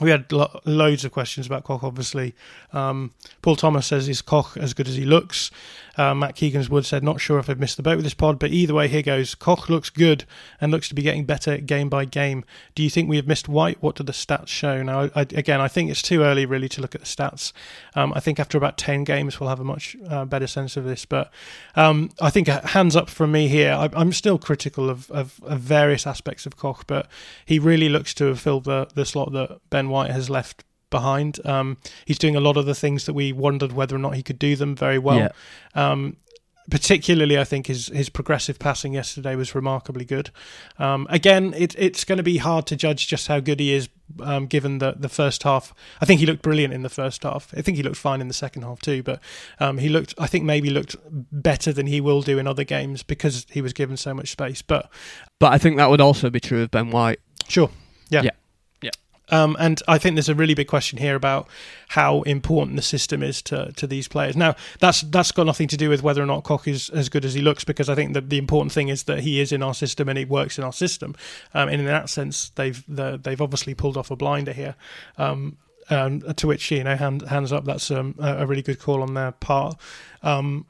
[0.00, 2.34] we had lo- loads of questions about Koch, obviously.
[2.72, 5.50] Um, Paul Thomas says, Is Koch as good as he looks?
[5.96, 8.38] Uh, Matt Keegan's Wood said, Not sure if I've missed the boat with this pod,
[8.38, 9.34] but either way, here goes.
[9.34, 10.24] Koch looks good
[10.60, 12.44] and looks to be getting better game by game.
[12.74, 13.80] Do you think we have missed White?
[13.80, 14.82] What do the stats show?
[14.82, 17.52] Now, I, again, I think it's too early really to look at the stats.
[17.94, 20.84] Um, I think after about 10 games, we'll have a much uh, better sense of
[20.84, 21.04] this.
[21.04, 21.30] But
[21.76, 23.72] um, I think hands up from me here.
[23.72, 27.08] I, am still critical of, of, of, various aspects of Koch, but
[27.46, 31.44] he really looks to have filled the, the slot that Ben White has left behind.
[31.44, 34.22] Um, he's doing a lot of the things that we wondered whether or not he
[34.22, 35.18] could do them very well.
[35.18, 35.32] Yeah.
[35.74, 36.16] Um,
[36.70, 40.30] particularly, I think his his progressive passing yesterday was remarkably good.
[40.78, 43.88] Um, again, it, it's going to be hard to judge just how good he is
[44.20, 47.52] Um, given the the first half, I think he looked brilliant in the first half.
[47.56, 49.02] I think he looked fine in the second half too.
[49.02, 49.20] But
[49.58, 50.96] um, he looked, I think, maybe looked
[51.32, 54.62] better than he will do in other games because he was given so much space.
[54.62, 54.90] But
[55.40, 57.20] But I think that would also be true of Ben White.
[57.48, 57.70] sure,
[58.10, 58.30] yeah, Yeah.
[59.34, 61.48] Um, and I think there's a really big question here about
[61.88, 64.36] how important the system is to, to these players.
[64.36, 67.24] Now, that's that's got nothing to do with whether or not Koch is as good
[67.24, 69.60] as he looks, because I think that the important thing is that he is in
[69.60, 71.16] our system and it works in our system.
[71.52, 74.76] Um, and in that sense, they've the, they've obviously pulled off a blinder here.
[75.18, 75.56] Um,
[75.90, 77.64] um, to which you know, hand, hands up.
[77.64, 79.76] That's um, a, a really good call on their part.
[80.22, 80.64] Um,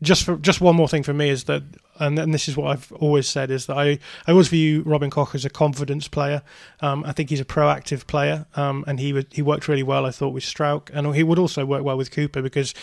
[0.00, 1.62] just for just one more thing for me is that
[2.00, 5.10] and, and this is what I've always said is that I, I always view Robin
[5.10, 6.42] Koch as a confidence player.
[6.80, 10.06] Um, I think he's a proactive player, um, and he he worked really well.
[10.06, 12.74] I thought with Struijk, and he would also work well with Cooper because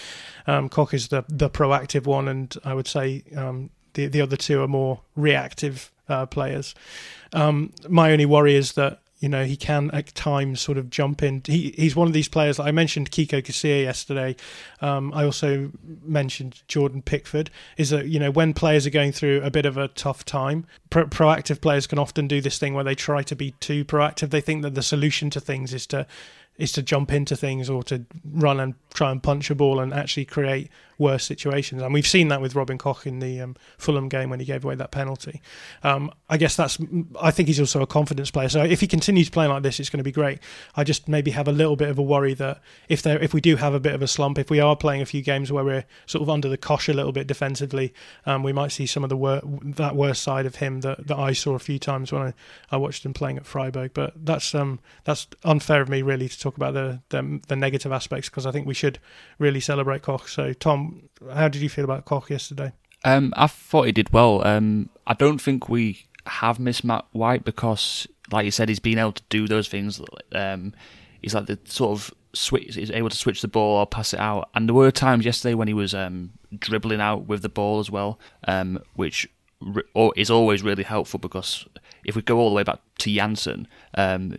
[0.45, 4.38] um, Koch is the the proactive one, and I would say um, the the other
[4.38, 6.75] two are more reactive uh, players.
[7.34, 11.23] Um, my only worry is that you know he can at times sort of jump
[11.23, 11.41] in.
[11.45, 12.60] He he's one of these players.
[12.60, 14.36] I mentioned Kiko Casilla yesterday.
[14.82, 15.71] Um, I also
[16.03, 17.49] mentioned Jordan Pickford.
[17.77, 20.65] Is that you know when players are going through a bit of a tough time,
[20.89, 24.30] pro- proactive players can often do this thing where they try to be too proactive.
[24.30, 26.06] They think that the solution to things is to
[26.58, 29.93] is to jump into things or to run and try and punch a ball and
[29.93, 31.82] actually create worse situations.
[31.82, 34.64] And we've seen that with Robin Koch in the um, Fulham game when he gave
[34.64, 35.42] away that penalty.
[35.84, 36.78] Um, I guess that's.
[37.22, 38.50] I think he's also a confidence player.
[38.50, 40.40] So if he continues playing like this, it's going to be great.
[40.76, 43.42] I just maybe have a little bit of a worry that if there, if we
[43.42, 45.64] do have a bit of a slump, if we are playing a few games where
[45.64, 47.94] we're sort of under the cosh a little bit defensively,
[48.26, 51.18] um, we might see some of the wor- that worst side of him that, that
[51.18, 52.34] I saw a few times when I,
[52.72, 53.92] I watched him playing at Freiburg.
[53.94, 57.92] But that's um that's unfair of me really to talk about the the, the negative
[57.92, 59.00] aspects because I think we should
[59.40, 60.28] really celebrate Koch.
[60.28, 60.87] So Tom,
[61.34, 62.73] how did you feel about Koch yesterday?
[63.04, 64.45] Um, I thought he did well.
[64.45, 68.97] Um, I don't think we have missed Matt White because, like you said, he's been
[68.97, 70.02] able to do those things.
[70.34, 70.73] Um,
[71.21, 72.76] he's like the sort of switch.
[72.76, 74.50] He's able to switch the ball or pass it out.
[74.56, 77.89] And there were times yesterday when he was um, dribbling out with the ball as
[77.89, 79.30] well, um, which
[79.62, 79.84] re-
[80.15, 81.65] is always really helpful because
[82.06, 84.38] if we go all the way back to Jansson, um,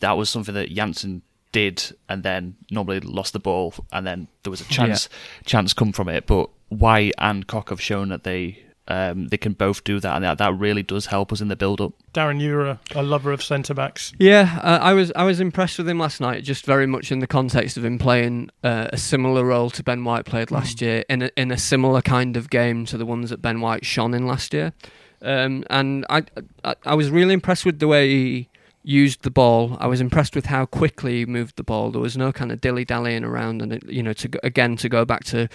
[0.00, 1.22] that was something that Jansson
[1.54, 5.08] did and then normally lost the ball and then there was a chance
[5.46, 9.52] chance come from it but White and Koch have shown that they um, they can
[9.52, 12.40] both do that and that, that really does help us in the build up Darren,
[12.40, 14.12] you're a, a lover of centre backs.
[14.18, 17.20] Yeah, uh, I was I was impressed with him last night, just very much in
[17.20, 21.04] the context of him playing uh, a similar role to Ben White played last year
[21.08, 24.14] in a, in a similar kind of game to the ones that Ben White shone
[24.14, 24.74] in last year.
[25.22, 26.24] Um, and I,
[26.62, 28.48] I I was really impressed with the way he
[28.84, 29.76] used the ball.
[29.80, 31.90] I was impressed with how quickly he moved the ball.
[31.90, 34.88] There was no kind of dilly dallying around, and it, you know, to again to
[34.88, 35.48] go back to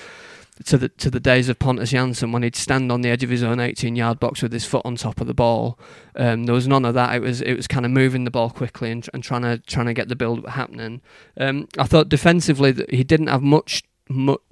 [0.66, 3.30] to the to the days of Pontus Jansson when he'd stand on the edge of
[3.30, 5.80] his own 18 yard box with his foot on top of the ball.
[6.16, 7.16] Um, there was none of that.
[7.16, 9.86] It was it was kind of moving the ball quickly and, and trying to trying
[9.86, 11.02] to get the build happening.
[11.38, 13.84] Um, I thought defensively that he didn't have much.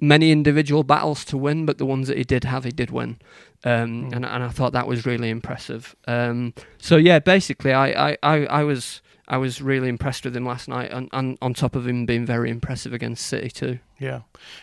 [0.00, 3.18] many individual battles to win, but the ones that he did have, he did win,
[3.64, 5.96] um, and and I thought that was really impressive.
[6.06, 10.46] Um, so yeah, basically, I, I, I, I was I was really impressed with him
[10.46, 13.78] last night, and, and on top of him being very impressive against City too.
[13.98, 14.20] Yeah.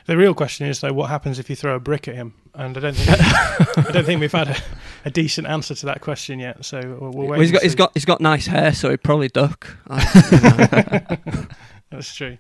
[0.08, 2.34] The real question is though, what happens if you throw a brick at him?
[2.55, 4.58] And I don't think I don't think we've had a,
[5.05, 6.65] a decent answer to that question yet.
[6.65, 7.29] So we'll, we'll wait.
[7.29, 9.67] Well, he's got he's got he's got nice hair, so he'd probably duck.
[11.91, 12.38] That's true.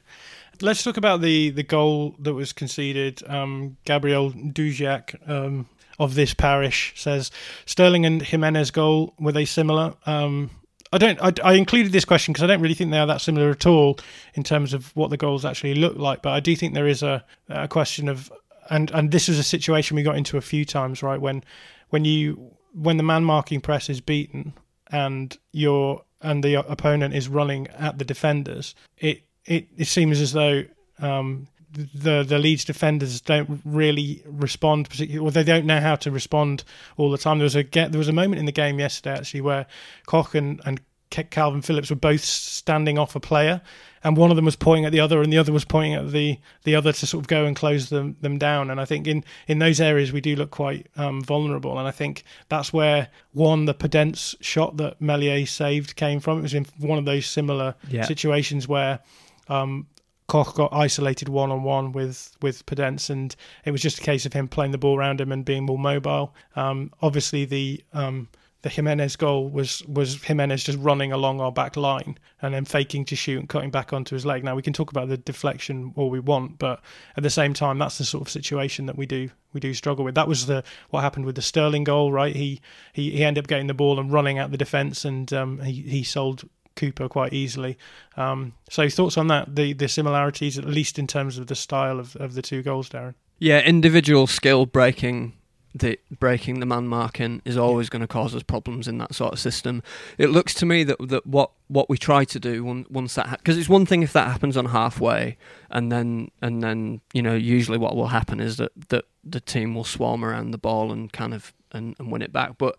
[0.61, 3.21] Let's talk about the, the goal that was conceded.
[3.27, 5.67] Um, Gabriel Duziak um,
[5.99, 7.31] of this parish says
[7.65, 9.93] Sterling and Jimenez goal were they similar?
[10.05, 10.51] Um,
[10.91, 11.19] I don't.
[11.21, 13.65] I, I included this question because I don't really think they are that similar at
[13.65, 13.97] all
[14.33, 16.21] in terms of what the goals actually look like.
[16.21, 18.31] But I do think there is a, a question of
[18.69, 21.19] and and this was a situation we got into a few times, right?
[21.19, 21.43] When
[21.89, 24.53] when you when the man marking press is beaten
[24.91, 30.33] and your and the opponent is running at the defenders, it it, it seems as
[30.33, 30.63] though
[30.99, 31.47] um,
[31.93, 36.63] the the Leeds defenders don't really respond particularly, or they don't know how to respond
[36.97, 37.37] all the time.
[37.37, 39.65] There was a get there was a moment in the game yesterday actually where
[40.07, 40.79] Koch and and
[41.11, 43.61] Kalvin Phillips were both standing off a player,
[44.03, 46.11] and one of them was pointing at the other, and the other was pointing at
[46.11, 48.69] the the other to sort of go and close them them down.
[48.69, 51.91] And I think in in those areas we do look quite um, vulnerable, and I
[51.91, 56.39] think that's where one the Podence shot that Meslier saved came from.
[56.39, 58.03] It was in one of those similar Yeah.
[58.05, 58.99] situations where.
[59.47, 59.87] Um,
[60.27, 64.25] Koch got isolated one on one with with Podence, and it was just a case
[64.25, 66.33] of him playing the ball around him and being more mobile.
[66.55, 68.27] Um, obviously, the um,
[68.65, 73.05] the Jimenez goal was was Jimenez just running along our back line and then faking
[73.05, 74.43] to shoot and cutting back onto his leg.
[74.43, 76.81] Now we can talk about the deflection all we want, but
[77.15, 80.03] at the same time, that's the sort of situation that we do we do struggle
[80.03, 80.15] with.
[80.15, 82.35] That was the what happened with the Sterling goal, right?
[82.35, 82.59] He
[82.91, 85.83] he, he ended up getting the ball and running at the defence, and um, he
[85.83, 87.77] he sold Cooper quite easily.
[88.17, 89.55] Um, so thoughts on that?
[89.55, 92.89] The the similarities, at least in terms of the style of, of the two goals,
[92.89, 93.15] Darren.
[93.39, 95.33] Yeah, individual skill breaking
[95.75, 99.33] the breaking the man marking is always going to cause us problems in that sort
[99.33, 99.83] of system.
[100.17, 103.55] It looks to me that that what what we try to do once that because
[103.55, 105.37] ha- it's one thing if that happens on halfway
[105.69, 109.75] and then and then you know usually what will happen is that that the team
[109.75, 112.57] will swarm around the ball and kind of and, and win it back.
[112.57, 112.77] But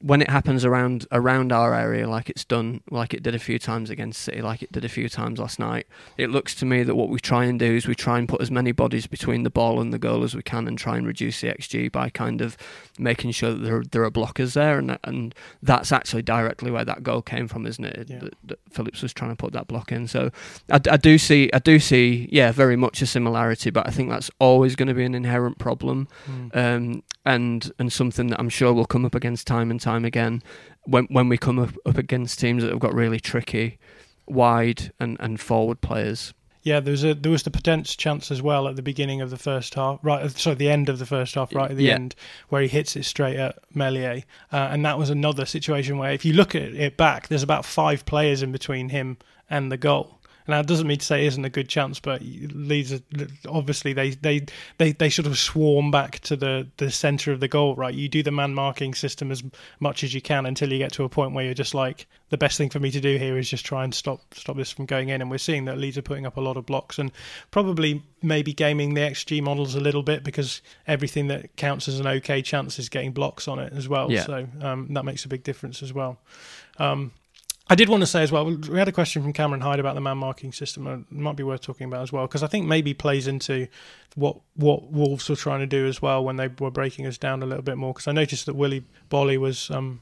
[0.00, 3.58] when it happens around around our area, like it's done, like it did a few
[3.58, 5.86] times against City, like it did a few times last night,
[6.16, 8.40] it looks to me that what we try and do is we try and put
[8.40, 11.06] as many bodies between the ball and the goal as we can, and try and
[11.06, 12.56] reduce the xG by kind of
[12.98, 17.02] making sure that there there are blockers there, and and that's actually directly where that
[17.02, 18.08] goal came from, isn't it?
[18.08, 18.18] Yeah.
[18.18, 20.06] That, that Phillips was trying to put that block in.
[20.06, 20.30] So
[20.70, 24.10] I, I do see I do see yeah very much a similarity, but I think
[24.10, 26.54] that's always going to be an inherent problem, mm.
[26.56, 30.42] um, and and something that I'm sure will come up against time and time again
[30.84, 33.78] when when we come up, up against teams that have got really tricky
[34.26, 36.34] wide and, and forward players.
[36.62, 39.30] Yeah, there was a there was the potential chance as well at the beginning of
[39.30, 40.22] the first half, right?
[40.22, 41.94] Uh, sorry, the end of the first half, right at the yeah.
[41.94, 42.14] end,
[42.48, 44.22] where he hits it straight at Meslier,
[44.52, 47.64] uh, and that was another situation where, if you look at it back, there's about
[47.64, 49.16] five players in between him
[49.48, 50.17] and the goal,
[50.48, 52.98] now, it doesn't mean to say it isn't a good chance, but Leeds
[53.46, 54.46] obviously they, they
[54.78, 57.74] they they sort of swarm back to the the center of the goal.
[57.76, 59.42] Right, you do the man marking system as
[59.78, 62.38] much as you can until you get to a point where you're just like the
[62.38, 64.86] best thing for me to do here is just try and stop stop this from
[64.86, 65.20] going in.
[65.20, 67.12] And we're seeing that Leeds are putting up a lot of blocks and
[67.50, 72.06] probably maybe gaming the XG models a little bit because everything that counts as an
[72.06, 74.10] okay chance is getting blocks on it as well.
[74.10, 74.24] Yeah.
[74.24, 76.18] So um, that makes a big difference as well.
[76.78, 77.12] Um,
[77.70, 79.94] I did want to say as well, we had a question from Cameron Hyde about
[79.94, 80.86] the man marking system.
[80.86, 83.68] It might be worth talking about as well because I think maybe plays into
[84.14, 87.42] what what Wolves were trying to do as well when they were breaking us down
[87.42, 87.92] a little bit more.
[87.92, 90.00] Because I noticed that Willy Boly was um,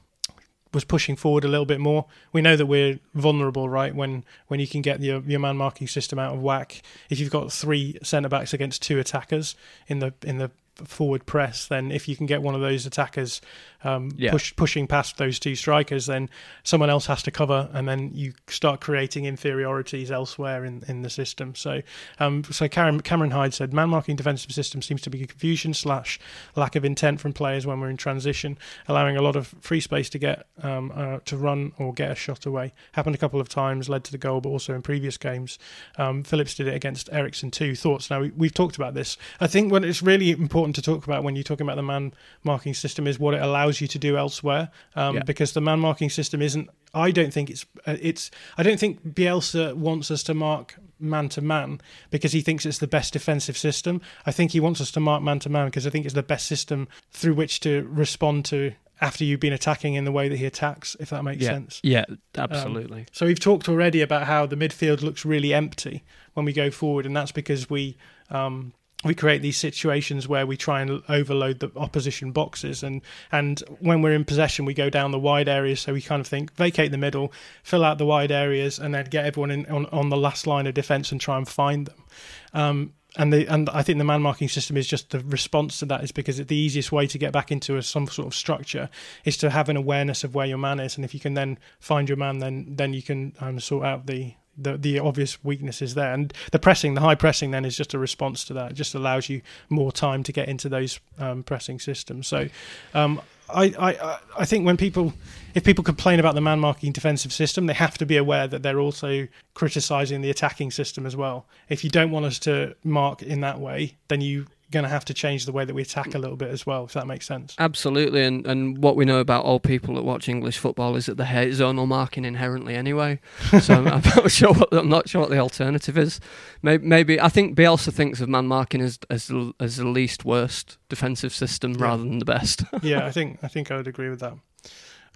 [0.73, 2.07] was pushing forward a little bit more.
[2.33, 3.95] We know that we're vulnerable, right?
[3.95, 7.31] When when you can get your your man marking system out of whack, if you've
[7.31, 9.57] got three centre backs against two attackers
[9.89, 10.53] in the in the
[10.85, 13.41] forward press, then if you can get one of those attackers
[13.85, 14.31] um, yeah.
[14.31, 16.29] push, pushing past those two strikers, then
[16.65, 21.11] someone else has to cover, and then you start creating inferiorities elsewhere in, in the
[21.11, 21.55] system.
[21.55, 21.83] So,
[22.19, 26.19] um, so Cameron, Cameron Hyde said, man marking defensive system seems to be confusion slash
[26.57, 28.59] lack of intent from players when we're in transition,
[28.89, 32.15] allowing a lot of free space to get um, uh, to run or get a
[32.15, 32.73] shot away.
[32.93, 35.59] Happened a couple of times, led to the goal, but also in previous games.
[35.97, 37.75] Um, Phillips did it against Eriksen too.
[37.75, 38.11] Thoughts?
[38.11, 39.17] Now we, have talked about this.
[39.41, 42.13] I think when it's really important to talk about when you're talking about the man
[42.45, 45.23] marking system is what it allows you to do elsewhere um, yeah.
[45.23, 46.69] because the man marking system isn't.
[46.95, 48.31] I don't think it's uh, it's.
[48.57, 52.79] I don't think Bielsa wants us to mark man to man because he thinks it's
[52.79, 54.01] the best defensive system.
[54.25, 56.23] I think he wants us to mark man to man because I think it's the
[56.23, 60.37] best system through which to respond to after you've been attacking in the way that
[60.37, 61.51] he attacks, if that makes yeah.
[61.51, 61.81] sense.
[61.83, 62.05] Yeah,
[62.37, 63.01] absolutely.
[63.01, 66.03] Um, so we've talked already about how the midfield looks really empty
[66.35, 67.97] when we go forward, and that's because we
[68.31, 68.73] um,
[69.05, 72.83] we create these situations where we try and overload the opposition boxes.
[72.83, 75.81] And and when we're in possession we go down the wide areas.
[75.81, 77.33] So we kind of think vacate the middle
[77.63, 80.67] fill out the wide areas and then get everyone in on, on the last line
[80.67, 82.05] of defense and try and find them.
[82.53, 85.87] Um, and the and I think the man marking system is just the response to
[85.87, 88.91] that is because the easiest way to get back into a, some sort of structure
[89.25, 91.59] is to have an awareness of where your man is, and if you can then
[91.81, 95.95] find your man, then then you can um, sort out the the the obvious weaknesses
[95.95, 96.13] there.
[96.13, 98.73] And the pressing, the high pressing, then is just a response to that.
[98.73, 102.27] It just allows you more time to get into those um, pressing systems.
[102.27, 102.49] So,
[102.95, 105.15] um, I, I I think when people
[105.55, 108.63] if people complain about the man marking defensive system, they have to be aware that
[108.63, 111.47] they're also criticizing the attacking system as well.
[111.69, 115.05] If you don't want us to mark in that way, then you going to have
[115.07, 117.27] to change the way that we attack a little bit as well, if that makes
[117.27, 117.55] sense.
[117.59, 121.17] Absolutely, and and what we know about all people that watch English football is that
[121.17, 123.21] they hate zonal marking inherently anyway.
[123.67, 126.21] So I'm, I'm, not sure what I'm not sure what the alternative is.
[126.63, 130.25] Maybe, maybe I think Bielsa thinks of man marking as as the, as the least
[130.25, 131.85] worst defensive system yeah.
[131.85, 132.65] rather than the best.
[132.83, 134.35] yeah, I think I think I would agree with that.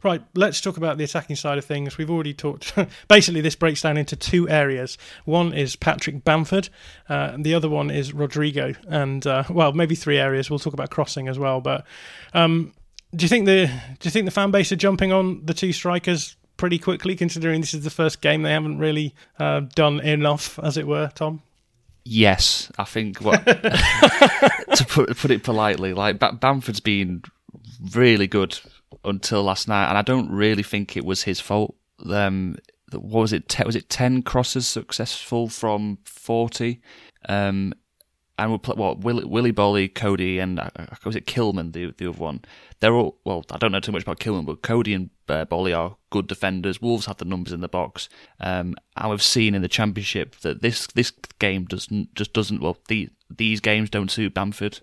[0.02, 1.98] Right, let's talk about the attacking side of things.
[1.98, 2.74] We've already talked.
[3.08, 4.96] basically, this breaks down into two areas.
[5.24, 6.70] One is Patrick Bamford,
[7.08, 8.74] uh, and the other one is Rodrigo.
[8.88, 10.48] And uh, well, maybe three areas.
[10.48, 11.60] We'll talk about crossing as well.
[11.60, 11.84] But
[12.32, 12.72] um,
[13.14, 15.72] do you think the do you think the fan base are jumping on the two
[15.72, 20.58] strikers pretty quickly, considering this is the first game they haven't really uh, done enough,
[20.62, 21.42] as it were, Tom?
[22.04, 27.22] Yes, I think what to put put it politely, like Bamford's been
[27.92, 28.58] really good
[29.04, 31.76] until last night, and I don't really think it was his fault.
[32.08, 32.56] Um,
[32.92, 33.54] what was it?
[33.64, 36.80] was it ten crosses successful from forty?
[37.28, 37.74] Um,
[38.40, 40.70] and we'll play what Willie, Willie Boly, Coady, and uh,
[41.04, 42.40] was it Kilman, the the other one.
[42.80, 43.44] They're all well.
[43.50, 46.80] I don't know too much about Kilman, but Coady and uh, Boly are good defenders.
[46.80, 48.08] Wolves have the numbers in the box,
[48.40, 52.78] um, and we've seen in the championship that this this game doesn't just doesn't well.
[52.88, 54.80] The, these games don't suit Bamford,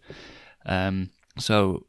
[0.68, 1.10] um,
[1.40, 1.88] so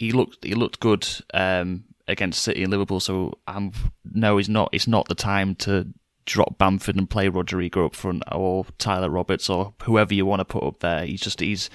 [0.00, 3.00] he looked he looked good um, against City and Liverpool.
[3.00, 3.72] So I'm
[4.10, 4.70] no, he's not.
[4.72, 5.92] It's not the time to
[6.24, 10.46] drop Bamford and play Rodrigo up front or Tyler Roberts or whoever you want to
[10.46, 11.04] put up there.
[11.04, 11.68] He's just he's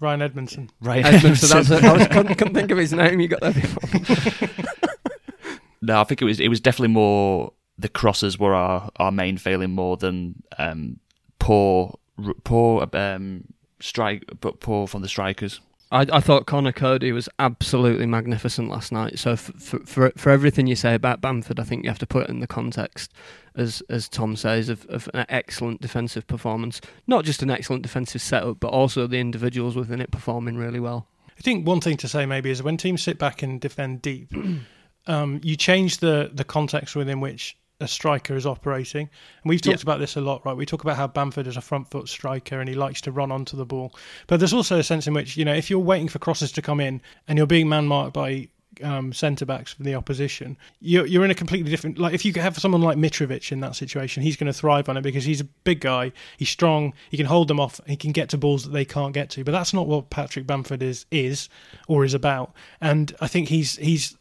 [0.00, 0.70] Ryan Edmondson.
[0.80, 1.58] Ryan Edmondson.
[1.58, 1.76] Edmondson.
[1.76, 1.90] That's it.
[1.90, 3.20] I was, couldn't, couldn't think of his name.
[3.20, 4.48] You got that before.
[5.82, 9.36] no, I think it was it was definitely more the crosses were our, our main
[9.36, 11.00] failing more than um,
[11.38, 11.98] poor
[12.44, 13.44] poor um,
[13.78, 15.60] strike, but poor from the strikers.
[15.92, 19.18] I, I thought Conor Coady was absolutely magnificent last night.
[19.18, 22.24] So for, for for everything you say about Bamford, I think you have to put
[22.24, 23.12] it in the context,
[23.54, 26.80] as as Tom says, of, of an excellent defensive performance.
[27.06, 31.08] Not just an excellent defensive setup, but also the individuals within it performing really well.
[31.38, 34.32] I think one thing to say maybe is when teams sit back and defend deep,
[35.06, 39.10] um, you change the the context within which a striker is operating.
[39.42, 39.82] And we've talked yeah.
[39.82, 40.56] about this a lot, right?
[40.56, 43.32] We talk about how Bamford is a front foot striker and he likes to run
[43.32, 43.92] onto the ball.
[44.26, 46.62] But there's also a sense in which, you know, if you're waiting for crosses to
[46.62, 48.48] come in and you're being man marked by
[48.82, 51.98] um, centre backs from the opposition, you're, you're in a completely different.
[51.98, 54.96] Like if you have someone like Mitrovic in that situation, he's going to thrive on
[54.96, 58.12] it because he's a big guy, he's strong, he can hold them off, he can
[58.12, 59.44] get to balls that they can't get to.
[59.44, 61.48] But that's not what Patrick Bamford is is
[61.88, 62.52] or is about.
[62.80, 64.16] And I think he's he's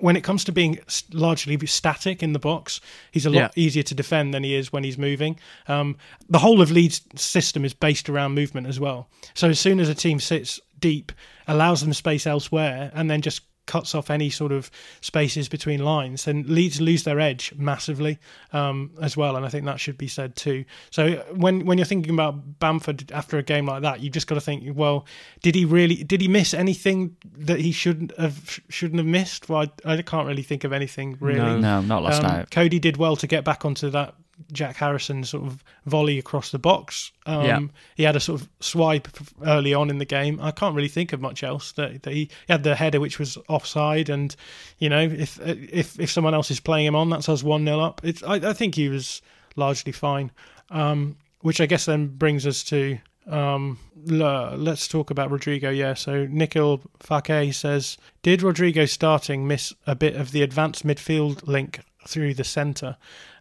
[0.00, 0.78] when it comes to being
[1.12, 3.62] largely static in the box, he's a lot yeah.
[3.62, 5.38] easier to defend than he is when he's moving.
[5.68, 5.96] Um,
[6.28, 9.08] the whole of Leeds' system is based around movement as well.
[9.34, 11.12] So as soon as a team sits deep,
[11.48, 16.24] allows them space elsewhere, and then just cuts off any sort of spaces between lines,
[16.24, 18.18] then Leeds lose their edge massively
[18.52, 20.64] um, as well, and I think that should be said too.
[20.90, 24.34] So when when you're thinking about Bamford after a game like that, you've just got
[24.36, 25.06] to think, well,
[25.42, 29.48] did he really did he miss anything that he shouldn't have shouldn't have missed?
[29.48, 31.38] Well, I, I can't really think of anything really.
[31.38, 32.50] No, no not last um, night.
[32.50, 34.14] Coady did well to get back onto that
[34.52, 37.12] Jack Harrison sort of volley across the box.
[37.26, 37.60] Um, yeah.
[37.96, 39.08] He had a sort of swipe
[39.44, 40.40] early on in the game.
[40.40, 41.72] I can't really think of much else.
[41.72, 44.34] That, that he, he, had the header which was offside, and
[44.78, 47.80] you know if if if someone else is playing him on, that's us one 0
[47.80, 48.00] up.
[48.04, 49.22] It's I, I, think he was
[49.56, 50.30] largely fine.
[50.70, 55.70] Um, which I guess then brings us to um, let's talk about Rodrigo.
[55.70, 61.46] Yeah, so Nikhil Fake says, did Rodrigo starting miss a bit of the advanced midfield
[61.46, 62.96] link through the centre?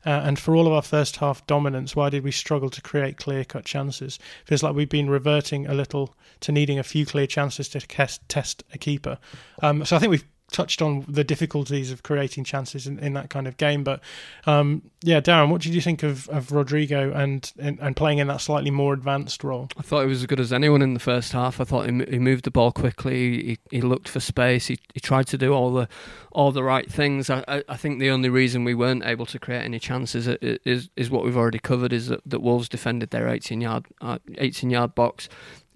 [0.06, 3.18] Uh, and for all of our first half dominance, why did we struggle to create
[3.18, 4.20] clear cut chances?
[4.46, 8.28] Feels like we've been reverting a little to needing a few clear chances to test,
[8.28, 9.18] test a keeper.
[9.62, 13.30] Um, so I think we've touched on the difficulties of creating chances in, in that
[13.30, 13.84] kind of game.
[13.84, 14.02] But
[14.46, 18.28] um, yeah, Darren, what did you think of, of Rodrigo and, and, and playing in
[18.28, 19.70] that slightly more advanced role?
[19.78, 21.60] I thought he was as good as anyone in the first half.
[21.60, 23.44] I thought he, he moved the ball quickly.
[23.44, 24.68] He, he looked for space.
[24.68, 25.88] He, he tried to do all the
[26.34, 27.30] all the right things.
[27.30, 30.90] I, I, I think the only reason we weren't able to create any chances is
[30.96, 31.94] is what we've already covered.
[31.94, 35.30] Is that, that Wolves defended their 18 yard uh, 18 yard box.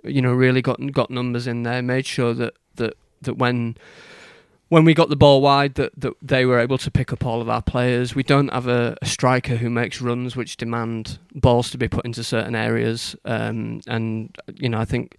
[0.03, 1.82] You know, really got got numbers in there.
[1.82, 3.76] Made sure that that that when
[4.70, 7.41] when we got the ball wide that, that they were able to pick up all
[7.41, 8.16] of our players.
[8.16, 12.05] We don't have a, a striker who makes runs which demand balls to be put
[12.05, 13.16] into certain areas.
[13.26, 15.18] Um, and you know, I think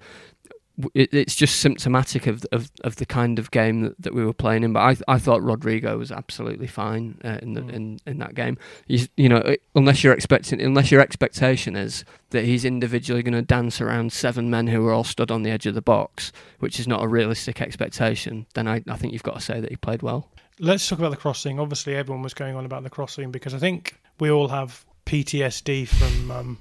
[0.95, 4.33] it, it's just symptomatic of, of of the kind of game that, that we were
[4.33, 4.73] playing in.
[4.73, 7.73] But I I thought Rodrigo was absolutely fine uh, in the mm.
[7.73, 8.59] in, in that game.
[8.87, 13.43] He's, you know, unless you're expecting, unless your expectation is that he's individually going to
[13.43, 16.79] dance around seven men who are all stood on the edge of the box, which
[16.79, 19.77] is not a realistic expectation, then I I think you've got to say that he
[19.77, 20.29] played well.
[20.59, 21.61] Let's talk about the crossing.
[21.61, 25.87] Obviously, everyone was going on about the crossing because I think we all have PTSD
[25.87, 26.59] from um,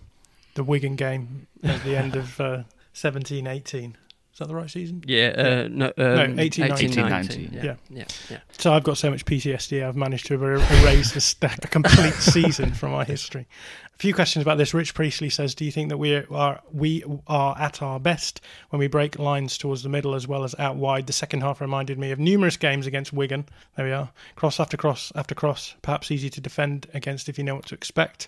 [0.56, 2.64] the Wigan game at the end of uh,
[2.94, 3.98] 17 18.
[4.36, 5.02] Is that the right season?
[5.08, 7.10] Yeah, uh, no, um, no 18, 18, 19.
[7.10, 7.64] 19 yeah.
[7.64, 7.76] Yeah.
[7.90, 8.06] yeah.
[8.30, 12.14] yeah, So I've got so much PTSD, I've managed to erase a, stack, a complete
[12.16, 13.48] season from my history.
[13.96, 14.74] A few questions about this.
[14.74, 18.82] Rich Priestley says, "Do you think that we are we are at our best when
[18.82, 21.98] we break lines towards the middle as well as out wide?" The second half reminded
[21.98, 23.46] me of numerous games against Wigan.
[23.78, 25.76] There we are, cross after cross after cross.
[25.82, 28.28] Perhaps easy to defend against if you know what to expect.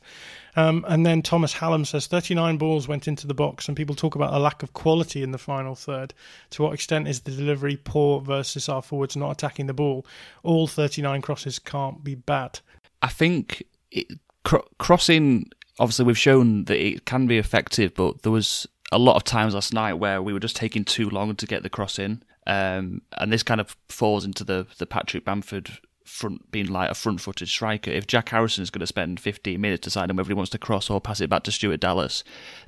[0.56, 4.16] Um, and then Thomas Hallam says 39 balls went into the box, and people talk
[4.16, 6.14] about a lack of quality in the final third.
[6.52, 10.06] To what extent is the delivery poor versus our forwards not attacking the ball?
[10.44, 12.62] All 39 crosses can't be bad.
[13.02, 14.08] I think it,
[14.48, 19.16] cr- crossing obviously we've shown that it can be effective, but there was a lot
[19.16, 22.00] of times last night where we were just taking too long to get the cross
[22.00, 26.90] in, um, and this kind of falls into the the Patrick Bamford front being like
[26.90, 27.92] a front-footed striker.
[27.92, 30.90] If Jack Harrison is going to spend 15 minutes deciding whether he wants to cross
[30.90, 32.24] or pass it back to Stuart Dallas,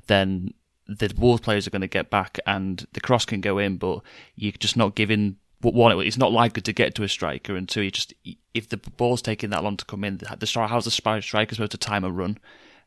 [0.08, 0.52] then
[0.86, 4.00] the Wolves players are going to get back and the cross can go in, but
[4.34, 5.36] you're just not giving.
[5.62, 8.14] One, it's not likely to get to a striker, and two, you just
[8.54, 11.78] if the ball's taking that long to come in, the how's the striker supposed to
[11.78, 12.38] time a run?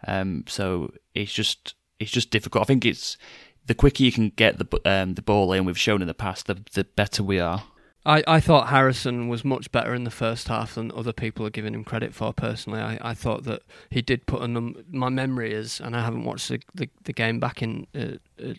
[0.07, 2.63] Um, so it's just it's just difficult.
[2.63, 3.17] I think it's
[3.65, 5.65] the quicker you can get the um, the ball in.
[5.65, 7.63] We've shown in the past, the the better we are.
[8.05, 11.51] I, I thought Harrison was much better in the first half than other people are
[11.51, 12.33] giving him credit for.
[12.33, 16.03] Personally, I, I thought that he did put a num- My memory is, and I
[16.03, 18.53] haven't watched the the, the game back in uh, uh,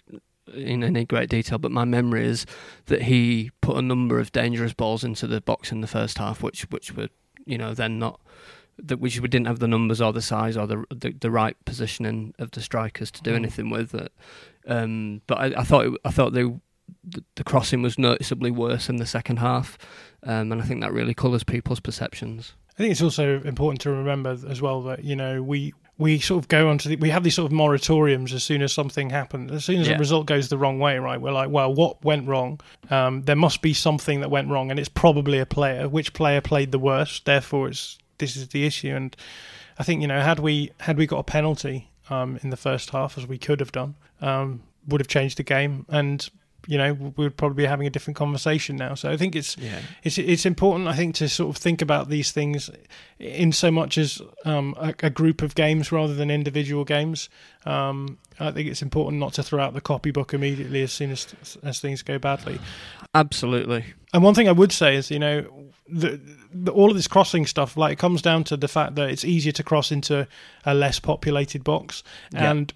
[0.55, 2.47] in any great detail, but my memory is
[2.87, 6.43] that he put a number of dangerous balls into the box in the first half,
[6.43, 7.09] which which were
[7.45, 8.21] you know then not
[8.79, 11.57] that which we didn't have the numbers or the size or the the, the right
[11.65, 13.37] positioning of the strikers to do mm.
[13.37, 14.13] anything with it.
[14.67, 16.45] Um, but I, I thought it, I thought they
[17.37, 19.79] the, crossing was noticeably worse in the second half,
[20.23, 22.55] um, and I think that really colours people's perceptions.
[22.75, 26.43] I think it's also important to remember as well that you know we we sort
[26.43, 29.11] of go on to the, we have these sort of moratoriums as soon as something
[29.11, 29.95] happens as soon as yeah.
[29.95, 32.59] a result goes the wrong way right we're like well what went wrong
[32.91, 36.41] um, there must be something that went wrong and it's probably a player which player
[36.41, 39.17] played the worst therefore it's this is the issue and
[39.79, 42.91] I think you know had we had we got a penalty um, in the first
[42.91, 46.29] half as we could have done um, would have changed the game and
[46.67, 48.95] you know we would probably be having a different conversation now.
[48.95, 49.81] So I think it's yeah.
[50.03, 50.89] it's it's important.
[50.89, 52.71] I think to sort of think about these things
[53.19, 57.29] in so much as um, a, a, group of games rather than individual games.
[57.65, 61.35] Um, I think it's important not to throw out the copybook immediately as soon as
[61.63, 62.61] as things go badly.
[63.15, 63.85] Absolutely.
[64.13, 66.21] And one thing I would say is, you know, the,
[66.53, 69.25] the, all of this crossing stuff, like, it comes down to the fact that it's
[69.25, 70.27] easier to cross into
[70.65, 72.51] a less populated box, yeah.
[72.51, 72.73] and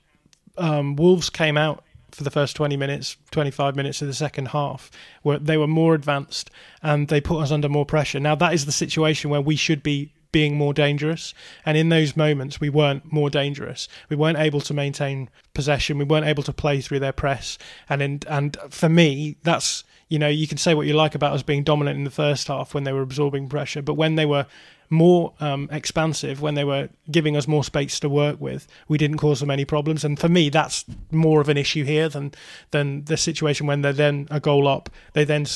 [0.58, 4.90] um, Wolves came out for the first 20 minutes, 25 minutes of the second half,
[5.22, 6.50] where they were more advanced
[6.82, 8.18] and they put us under more pressure.
[8.18, 11.32] Now, that is the situation where we should be being more dangerous.
[11.64, 13.88] And in those moments, we weren't more dangerous.
[14.08, 15.98] We weren't able to maintain possession.
[15.98, 17.58] We weren't able to play through their press.
[17.88, 21.32] And in, and for me, that's you know you can say what you like about
[21.32, 24.26] us being dominant in the first half when they were absorbing pressure, but when they
[24.26, 24.46] were
[24.90, 28.66] more um, expansive when they were giving us more space to work with.
[28.88, 32.08] We didn't cause them any problems, and for me, that's more of an issue here
[32.08, 32.32] than
[32.70, 35.46] than the situation when they're then a goal up, they then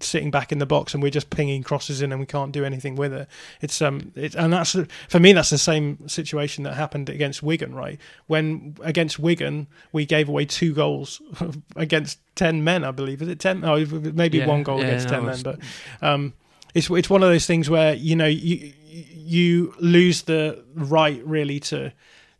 [0.00, 2.64] sitting back in the box, and we're just pinging crosses in, and we can't do
[2.64, 3.28] anything with it.
[3.60, 4.76] It's um, it, and that's
[5.08, 8.00] for me, that's the same situation that happened against Wigan, right?
[8.26, 11.20] When against Wigan, we gave away two goals
[11.76, 13.20] against ten men, I believe.
[13.20, 13.64] Is it ten?
[13.64, 15.58] Oh, maybe yeah, one goal yeah, against ten men, but.
[16.00, 16.34] Um,
[16.74, 21.58] it's it's one of those things where you know you you lose the right really
[21.60, 21.92] to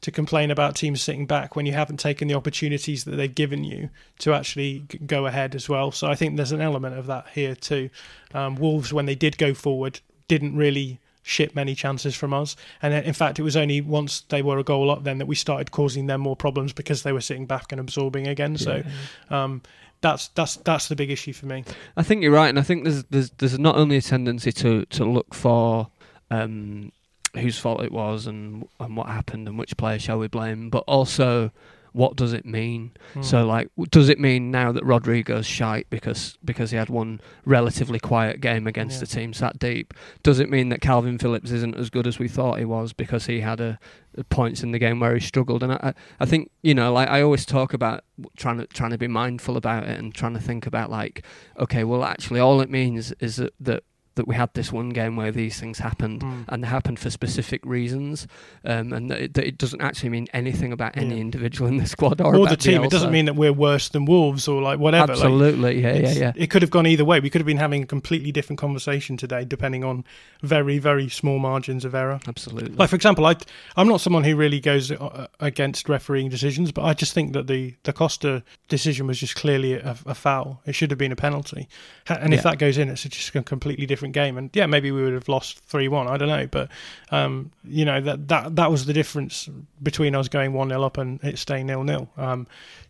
[0.02, 3.64] to complain about teams sitting back when you haven't taken the opportunities that they've given
[3.64, 5.90] you to actually go ahead as well.
[5.90, 7.88] So I think there's an element of that here too.
[8.34, 12.54] Um, Wolves, when they did go forward, didn't really ship many chances from us.
[12.82, 15.34] And in fact, it was only once they were a goal up then that we
[15.34, 18.58] started causing them more problems because they were sitting back and absorbing again.
[18.58, 18.82] So
[19.30, 19.62] um,
[20.04, 21.64] that's that's that's the big issue for me.
[21.96, 24.84] I think you're right, and I think there's there's there's not only a tendency to
[24.84, 25.88] to look for
[26.30, 26.92] um,
[27.34, 30.84] whose fault it was and and what happened and which player shall we blame, but
[30.86, 31.50] also
[31.94, 32.90] what does it mean?
[33.14, 33.24] Mm.
[33.24, 38.00] So like, does it mean now that Rodrigo's shite because because he had one relatively
[38.00, 39.00] quiet game against yeah.
[39.00, 39.94] the team sat deep?
[40.24, 43.26] Does it mean that Kalvin Phillips isn't as good as we thought he was because
[43.26, 43.78] he had a,
[44.18, 45.62] a points in the game where he struggled?
[45.62, 48.02] And I, I think you know, like I always talk about
[48.36, 51.24] trying to trying to be mindful about it and trying to think about like,
[51.60, 53.84] okay, well actually all it means is that, that
[54.16, 56.44] that we had this one game where these things happened mm.
[56.48, 58.26] and they happened for specific reasons
[58.64, 61.86] um, and that it, that it, doesn't actually mean anything about any individual in the
[61.86, 62.82] squad or, or the team.
[62.82, 62.86] Bielsa.
[62.86, 65.74] it doesn't mean that we're worse than Wolves or like whatever absolutely.
[65.74, 66.32] Like, yeah yeah yeah.
[66.36, 67.20] it could have gone either way.
[67.20, 70.04] We could have been having a completely different conversation today depending on
[70.42, 72.20] very very small margins of error.
[72.26, 72.76] Absolutely.
[72.76, 73.36] Like for example I,
[73.76, 77.46] I'm not someone who really goes uh, against refereeing decisions but I just think that
[77.46, 80.60] the, the Costa decision was just clearly a, a foul.
[80.66, 81.68] It should have been a penalty.
[82.08, 82.50] And if yeah.
[82.50, 84.38] that goes in it's just a completely different different game.
[84.38, 86.06] And yeah, maybe we would have lost three one.
[86.06, 86.68] I don't know, but
[87.10, 89.48] um, you know that that that was the difference
[89.82, 92.08] between us going one 0 up and it staying nil nil.
[92.16, 92.46] Um,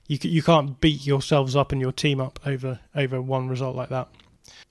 [0.09, 3.89] you you can't beat yourselves up and your team up over over one result like
[3.91, 4.09] that.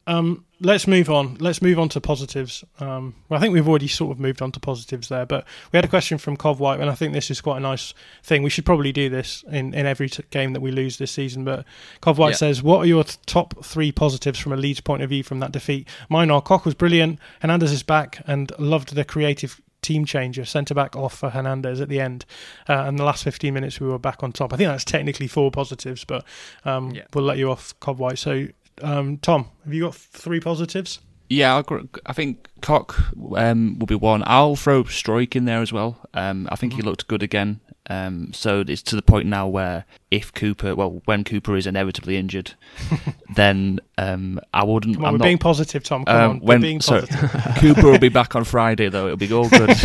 [0.05, 1.35] Um, let's move on.
[1.39, 2.63] Let's move on to positives.
[2.79, 5.77] Um, well, I think we've already sort of moved on to positives there, but we
[5.77, 8.43] had a question from Cov White, and I think this is quite a nice thing.
[8.43, 11.45] We should probably do this in, in every t- game that we lose this season.
[11.45, 11.65] But
[12.01, 12.37] Cov White yeah.
[12.37, 15.51] says, "What are your top three positives from a Leeds point of view from that
[15.51, 20.45] defeat?" Mine are Koch was brilliant, Hernandez is back, and loved the creative team changer,
[20.45, 22.25] centre back off for Hernandez at the end.
[22.67, 24.53] Uh, and the last 15 minutes, we were back on top.
[24.53, 26.25] I think that's technically four positives, but
[26.65, 27.03] um, yeah.
[27.13, 28.17] we'll let you off, Cov White.
[28.17, 28.47] So
[28.81, 30.99] um, Tom, have you got three positives?
[31.29, 31.63] Yeah,
[32.05, 32.95] I think Koch
[33.35, 34.23] um, will be one.
[34.25, 35.97] I'll throw Struijk in there as well.
[36.13, 36.81] Um, I think mm-hmm.
[36.81, 37.59] he looked good again.
[37.89, 42.17] Um, so it's to the point now where if Cooper, well, when Cooper is inevitably
[42.17, 42.53] injured,
[43.35, 44.95] then um, I wouldn't.
[44.95, 46.05] Come on, I'm we're not, being positive, Tom.
[46.05, 47.55] Come um, on, we're when being sorry, positive.
[47.57, 49.07] Cooper will be back on Friday though.
[49.07, 49.67] It'll be all good.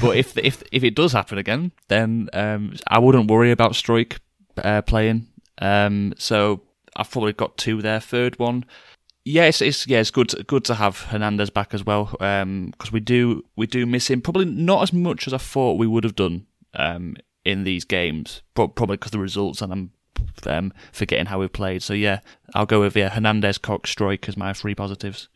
[0.00, 4.18] but if if if it does happen again, then um, I wouldn't worry about Struijk
[4.56, 5.28] uh, playing.
[5.58, 6.62] Um, so
[6.96, 8.00] I've probably got two there.
[8.00, 8.64] Third one,
[9.24, 12.92] yeah, it's, it's yeah, it's good to, good to have Hernandez back as well because
[12.92, 14.20] we do we do miss him.
[14.20, 18.42] Probably not as much as I thought we would have done um, in these games,
[18.54, 19.90] pro- probably because the results and I'm
[20.46, 21.82] um, forgetting how we played.
[21.82, 22.20] So yeah,
[22.54, 25.28] I'll go with yeah Hernandez, Cox, Struijk as my three positives.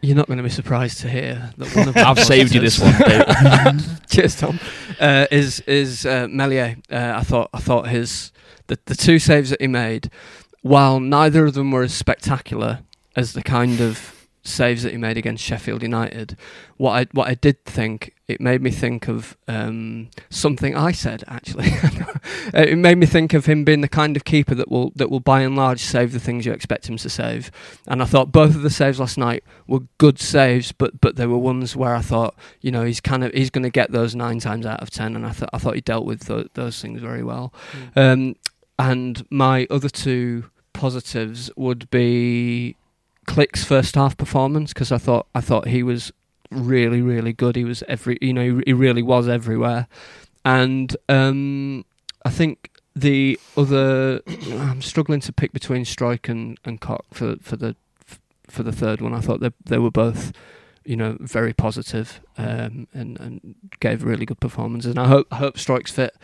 [0.00, 2.78] You're not going to be surprised to hear that one of I've saved you this
[2.78, 2.92] one.
[4.08, 4.60] Cheers, Tom.
[5.00, 6.76] Uh, is is uh, Meslier?
[6.88, 8.30] Uh, I thought I thought his
[8.68, 10.10] the the two saves that he made,
[10.64, 12.80] while neither of them were as spectacular
[13.14, 16.38] as the kind of saves that he made against Sheffield United,
[16.78, 21.22] what I what I did think it made me think of um, something I said
[21.28, 21.66] actually.
[22.54, 25.20] it made me think of him being the kind of keeper that will that will
[25.20, 27.50] by and large save the things you expect him to save.
[27.86, 31.28] And I thought both of the saves last night were good saves, but but there
[31.28, 34.14] were ones where I thought you know he's kind of he's going to get those
[34.14, 36.80] nine times out of ten, and I thought I thought he dealt with tho- those
[36.80, 37.52] things very well.
[37.94, 38.36] Um,
[38.78, 42.76] and my other two positives would be
[43.26, 46.12] Klich's first half performance because I thought I thought he was
[46.50, 47.56] really really good.
[47.56, 49.86] He was every you know he, really was everywhere,
[50.44, 51.86] and um,
[52.24, 54.20] I think the other
[54.52, 57.76] I'm struggling to pick between Struijk and and Koch for for the
[58.48, 59.14] for the third one.
[59.14, 60.32] I thought they they were both
[60.84, 64.90] you know very positive um, and and gave really good performances.
[64.90, 66.14] And I hope hope Struijk's fit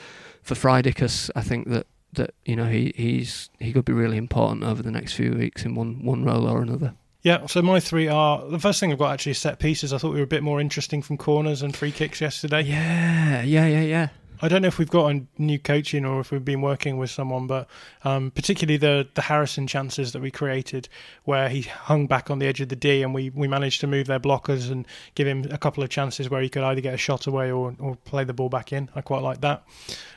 [0.42, 4.16] for Friday because I think that that you know he he's he could be really
[4.16, 6.94] important over the next few weeks in one one role or another.
[7.22, 9.92] Yeah, so my three are the first thing I've got actually is set pieces.
[9.92, 12.62] I thought we were a bit more interesting from corners and free kicks yesterday.
[12.62, 14.08] Yeah, yeah, yeah, yeah.
[14.42, 17.10] I don't know if we've got a new coaching or if we've been working with
[17.10, 17.68] someone, but
[18.04, 20.88] um, particularly the the Harrison chances that we created,
[21.24, 23.86] where he hung back on the edge of the D, and we, we managed to
[23.86, 26.94] move their blockers and give him a couple of chances where he could either get
[26.94, 28.88] a shot away or, or play the ball back in.
[28.94, 29.62] I quite like that.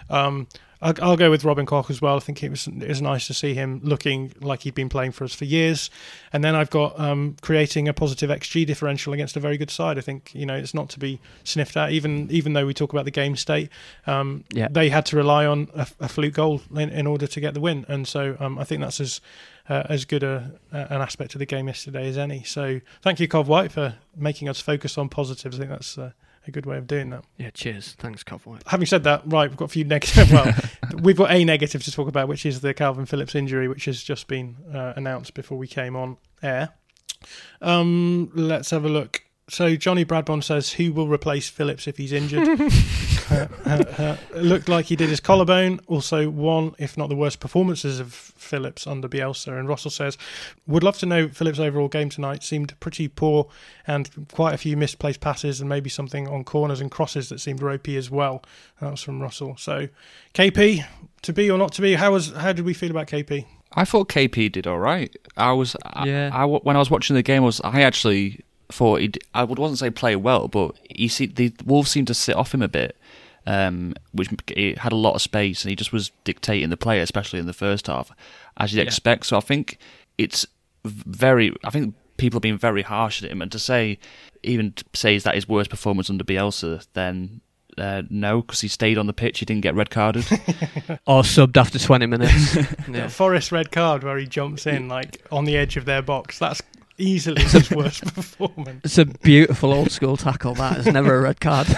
[0.10, 0.48] Um,
[0.84, 2.18] I'll, I'll go with Robin Koch as well.
[2.18, 5.14] I think it was it was nice to see him looking like he'd been playing
[5.14, 5.90] for us for years.
[6.34, 9.98] And then I've got um, creating a positive XG differential against a very good side.
[9.98, 11.92] I think you know it's not to be sniffed at.
[11.92, 13.70] Even even though we talk about the game state,
[14.06, 14.68] um, Yeah.
[14.70, 17.62] they had to rely on a, a fluke goal in, in order to get the
[17.62, 17.86] win.
[17.88, 19.22] And so um, I think that's as
[19.70, 22.44] uh, as good a, an aspect of the game yesterday as any.
[22.44, 25.56] So thank you, Cov White, for making us focus on positives.
[25.56, 26.12] I think that's uh,
[26.48, 27.24] a good way of doing that.
[27.38, 27.94] Yeah, cheers.
[28.00, 28.62] Thanks, Covwhite.
[28.68, 30.32] Having said that, right, we've got a few negative.
[30.34, 30.54] Well,
[31.02, 34.02] we've got a negative to talk about, which is the Kalvin Phillips injury, which has
[34.04, 36.70] just been uh, announced before we came on air.
[37.62, 39.24] Um, let's have a look.
[39.50, 42.48] So Johnny Bradbon says, "Who will replace Phillips if he's injured?"
[43.34, 45.80] it looked like he did his collarbone.
[45.88, 49.58] Also, one, if not the worst performances of Phillips under Bielsa.
[49.58, 50.18] And Russell says,
[50.68, 52.44] "Would love to know Phillips' overall game tonight.
[52.44, 53.48] Seemed pretty poor,
[53.88, 57.62] and quite a few misplaced passes, and maybe something on corners and crosses that seemed
[57.62, 58.44] ropey as well."
[58.82, 59.56] That was from Russell.
[59.58, 59.88] So,
[60.34, 60.84] KP,
[61.22, 63.46] to be or not to be, how was how did we feel about KP?
[63.76, 65.16] I thought KP did all right.
[65.36, 66.30] I was, I- Yeah.
[66.32, 69.58] I, when I was watching the game, I was I actually thought he, I would
[69.60, 72.68] wasn't say play well, but he see the Wolves seemed to sit off him a
[72.68, 72.96] bit,
[73.46, 77.00] um, which he had a lot of space, and he just was dictating the play,
[77.00, 78.12] especially in the first half,
[78.58, 79.26] as you'd expect.
[79.26, 79.78] So I think
[80.18, 80.46] it's
[80.86, 84.00] very, I think people have been very harsh at him, and to say
[84.44, 87.42] even to say is that his worst performance under Bielsa, then.
[87.76, 89.40] Uh, no, because he stayed on the pitch.
[89.40, 90.24] He didn't get red carded.
[91.08, 92.56] Or subbed after 20 minutes.
[92.88, 93.08] yeah.
[93.08, 96.38] Forest red card where he jumps in like on the edge of their box.
[96.38, 96.62] That's
[96.98, 98.82] easily his worst performance.
[98.84, 100.78] It's a beautiful old school tackle, that.
[100.80, 101.68] It's never a red card.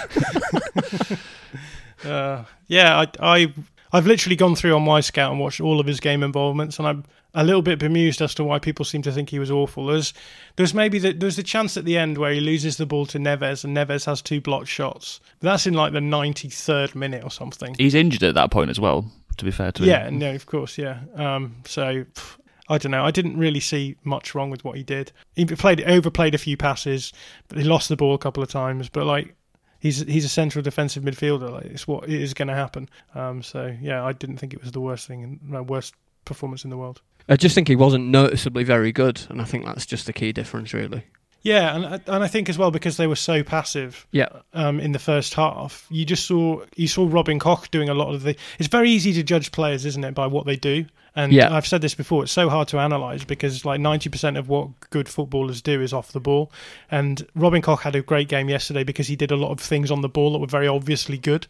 [2.04, 3.54] Uh, yeah, I, I,
[3.92, 6.86] I've literally gone through on my scout and watched all of his game involvements, and
[6.86, 7.04] I'm
[7.34, 9.86] a little bit bemused as to why people seem to think he was awful.
[9.86, 10.12] There's,
[10.56, 13.18] there's maybe the, there's the chance at the end where he loses the ball to
[13.18, 15.20] Neves, and Neves has two blocked shots.
[15.40, 17.74] But that's in like the 93rd minute or something.
[17.78, 19.10] He's injured at that point as well.
[19.38, 19.88] To be fair to him.
[19.88, 21.00] Yeah, no, of course, yeah.
[21.14, 22.38] Um, so pff,
[22.68, 23.04] I don't know.
[23.04, 25.12] I didn't really see much wrong with what he did.
[25.34, 27.12] He played overplayed a few passes,
[27.48, 28.88] but he lost the ball a couple of times.
[28.88, 29.34] But like,
[29.78, 31.50] he's he's a central defensive midfielder.
[31.50, 32.88] Like, it's what it is going to happen.
[33.14, 35.94] Um, so yeah, I didn't think it was the worst thing, my worst
[36.24, 37.00] performance in the world.
[37.28, 40.32] I just think he wasn't noticeably very good, and I think that's just the key
[40.32, 41.04] difference, really.
[41.42, 44.06] Yeah, and and I think as well because they were so passive.
[44.10, 44.28] Yeah.
[44.52, 48.12] Um, in the first half, you just saw you saw Robin Koch doing a lot
[48.12, 48.36] of the.
[48.58, 50.86] It's very easy to judge players, isn't it, by what they do.
[51.16, 51.52] And Yeah.
[51.52, 55.08] I've said this before, it's so hard to analyse because like 90% of what good
[55.08, 56.52] footballers do is off the ball.
[56.90, 59.90] And Robin Koch had a great game yesterday because he did a lot of things
[59.90, 61.46] on the ball that were very obviously good.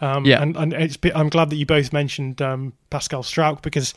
[0.00, 0.42] Um, Yeah.
[0.42, 3.94] And, and I'm glad that you both mentioned um, Pascal Struijk because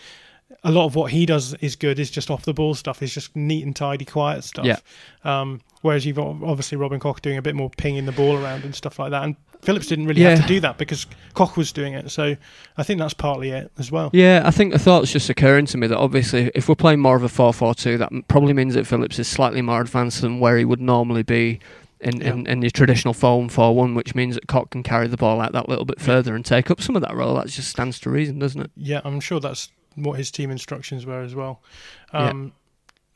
[0.64, 3.02] a lot of what he does is good is just off the ball stuff.
[3.02, 4.66] It's just neat and tidy, quiet stuff.
[4.66, 4.78] Yeah.
[5.24, 8.74] Um, whereas you've obviously Robin Koch doing a bit more pinging the ball around and
[8.74, 9.24] stuff like that.
[9.24, 12.10] And Phillips didn't really have to do that because Koch was doing it.
[12.12, 12.36] So
[12.78, 14.10] I think that's partly it as well.
[14.14, 17.16] Yeah, I think the thought's just occurring to me that obviously if we're playing more
[17.16, 20.66] of a 4-4-2, that probably means that Phillips is slightly more advanced than where he
[20.66, 21.60] would normally be
[22.02, 25.54] in, in, in your traditional 4-1-4-1, which means that Koch can carry the ball out
[25.54, 27.36] that little bit further and take up some of that role.
[27.36, 28.72] That just stands to reason, doesn't it?
[28.76, 31.62] Yeah, I'm sure that's what his team instructions were as well.
[32.14, 32.30] Yeah.
[32.30, 32.54] Um,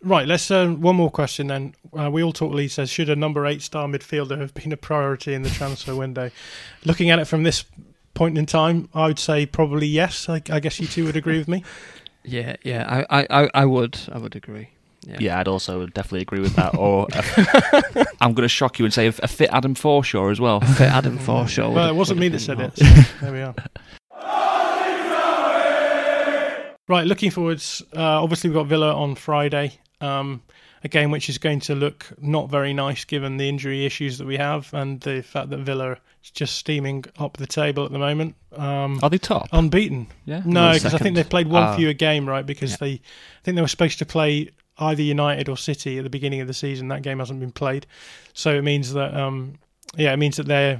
[0.04, 1.74] Right, let's uh, one more question then.
[1.92, 2.54] Uh, we all talk.
[2.54, 5.96] Lee says, should a number eight star midfielder have been a priority in the transfer
[5.96, 6.30] window?
[6.86, 7.66] Looking at it from this
[8.14, 10.30] point in time, I would say probably yes.
[10.30, 11.64] I, I guess you two would agree with me.
[12.30, 14.68] Yeah, yeah, I, I, I, I would, I would agree.
[15.06, 15.16] Yeah.
[15.18, 16.76] Yeah, I'd also definitely agree with that.
[16.76, 17.08] Or
[18.20, 20.60] I'm going to shock you and say a, a fit Adam Forshaw as well.
[20.60, 21.74] Fit Adam Forshaw.
[21.74, 22.78] Well, it wasn't me that been said it.
[22.78, 22.86] So
[23.22, 23.56] there we are.
[26.88, 27.82] Right, looking forwards.
[27.96, 29.74] Uh, obviously, we've got Villa on Friday.
[30.00, 30.42] Um,
[30.84, 34.28] a game which is going to look not very nice given the injury issues that
[34.28, 37.98] we have and the fact that Villa is just steaming up the table at the
[38.00, 38.36] moment.
[38.56, 39.50] Um, Are they top?
[39.52, 40.08] unbeaten.
[40.26, 40.44] Yeah.
[40.46, 41.76] No, because I think they've played one Ah.
[41.76, 42.46] fewer game, right?
[42.46, 42.78] Because Yeah.
[42.82, 43.00] they, I
[43.44, 46.54] think they were supposed to play either United or City at the beginning of the
[46.54, 46.90] season.
[46.90, 47.88] That game hasn't been played,
[48.34, 49.56] so it means that, um,
[49.98, 50.80] yeah, it means that they're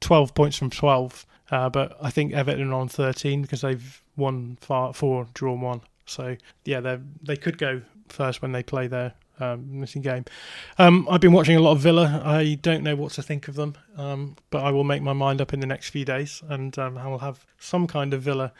[0.00, 1.26] twelve points from twelve.
[1.50, 5.82] Uh, but I think Everton are on thirteen because they've won far, four, drawn one.
[6.06, 10.24] So yeah, they they could go first when they play their um, missing game.
[10.78, 12.22] Um, I've been watching a lot of Villa.
[12.24, 15.40] I don't know what to think of them, um, but I will make my mind
[15.40, 18.52] up in the next few days, and um, I will have some kind of Villa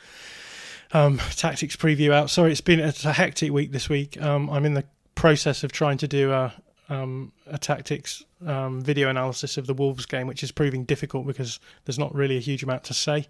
[0.92, 2.30] um, tactics preview out.
[2.30, 4.20] Sorry, it's been it's a hectic week this week.
[4.20, 6.54] Um, I'm in the process of trying to do a
[6.88, 11.58] um, a tactics um, video analysis of the Wolves game, which is proving difficult because
[11.84, 13.26] there's not really a huge amount to say.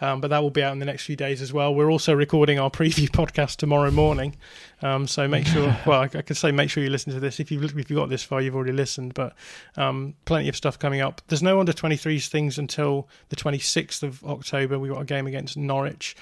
[0.00, 1.74] Um, but that will be out in the next few days as well.
[1.74, 4.36] We're also recording our preview podcast tomorrow morning,
[4.82, 5.76] um, so make sure.
[5.86, 7.40] Well, I, I could say make sure you listen to this.
[7.40, 9.14] If you if you got this far, you've already listened.
[9.14, 9.34] But
[9.76, 11.22] um, plenty of stuff coming up.
[11.28, 14.78] There's no under 23s things until the 26th of October.
[14.78, 16.16] We've got a game against Norwich.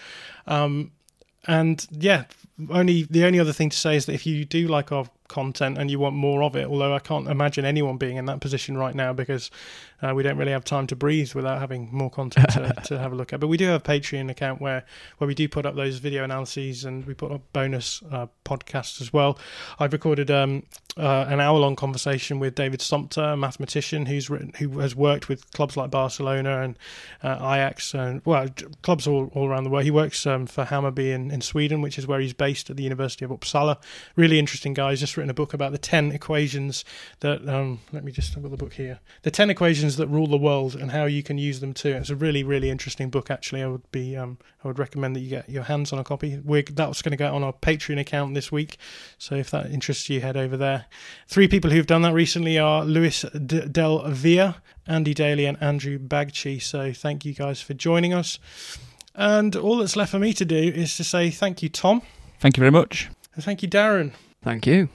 [0.46, 0.92] Um,
[1.46, 2.24] and yeah,
[2.70, 5.78] only the only other thing to say is that if you do like our content
[5.78, 8.76] and you want more of it, although I can't imagine anyone being in that position
[8.76, 9.50] right now because
[10.02, 13.12] uh, we don't really have time to breathe without having more content to, to have
[13.12, 13.40] a look at.
[13.40, 14.84] But we do have a Patreon account where
[15.18, 19.00] where we do put up those video analyses and we put up bonus uh, podcasts
[19.00, 19.38] as well.
[19.78, 20.64] I've recorded um,
[20.96, 25.28] uh, an hour long conversation with David Sumpter, a mathematician who's written who has worked
[25.28, 26.78] with clubs like Barcelona and
[27.22, 28.48] uh, Ajax and well
[28.82, 29.84] clubs all, all around the world.
[29.84, 32.82] He works um, for Hammarby in, in Sweden, which is where he's based at the
[32.82, 33.76] University of Uppsala.
[34.16, 34.90] Really interesting guy.
[34.90, 36.84] He's just written a book about the ten equations
[37.20, 39.00] that um, let me just have got the book here.
[39.22, 41.90] The ten equations that rule the world and how you can use them too.
[41.90, 43.30] It's a really really interesting book.
[43.30, 46.04] Actually, I would be um, I would recommend that you get your hands on a
[46.04, 46.40] copy.
[46.44, 48.78] We're, that's going to go on our Patreon account this week.
[49.18, 50.86] So if that interests you, head over there.
[51.28, 54.56] Three people who've done that recently are Luis D- Del Via,
[54.88, 56.60] Andy Daly, and Andrew Bagchi.
[56.60, 58.40] So thank you guys for joining us.
[59.14, 62.02] And all that's left for me to do is to say thank you, Tom,
[62.40, 63.08] Thank you very much.
[63.34, 64.12] and thank you, Darren.
[64.42, 64.88] Thank you.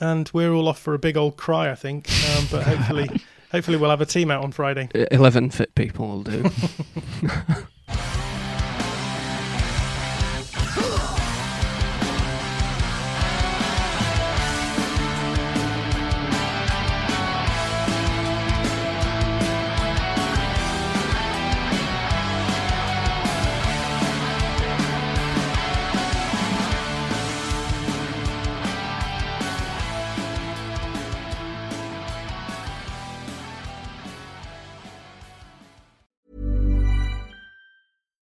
[0.00, 2.08] And we're all off for a big old cry, I think.
[2.36, 3.08] Um, but hopefully,
[3.50, 4.88] hopefully we'll have a team out on Friday.
[4.94, 6.44] Uh, 11 fit people will do.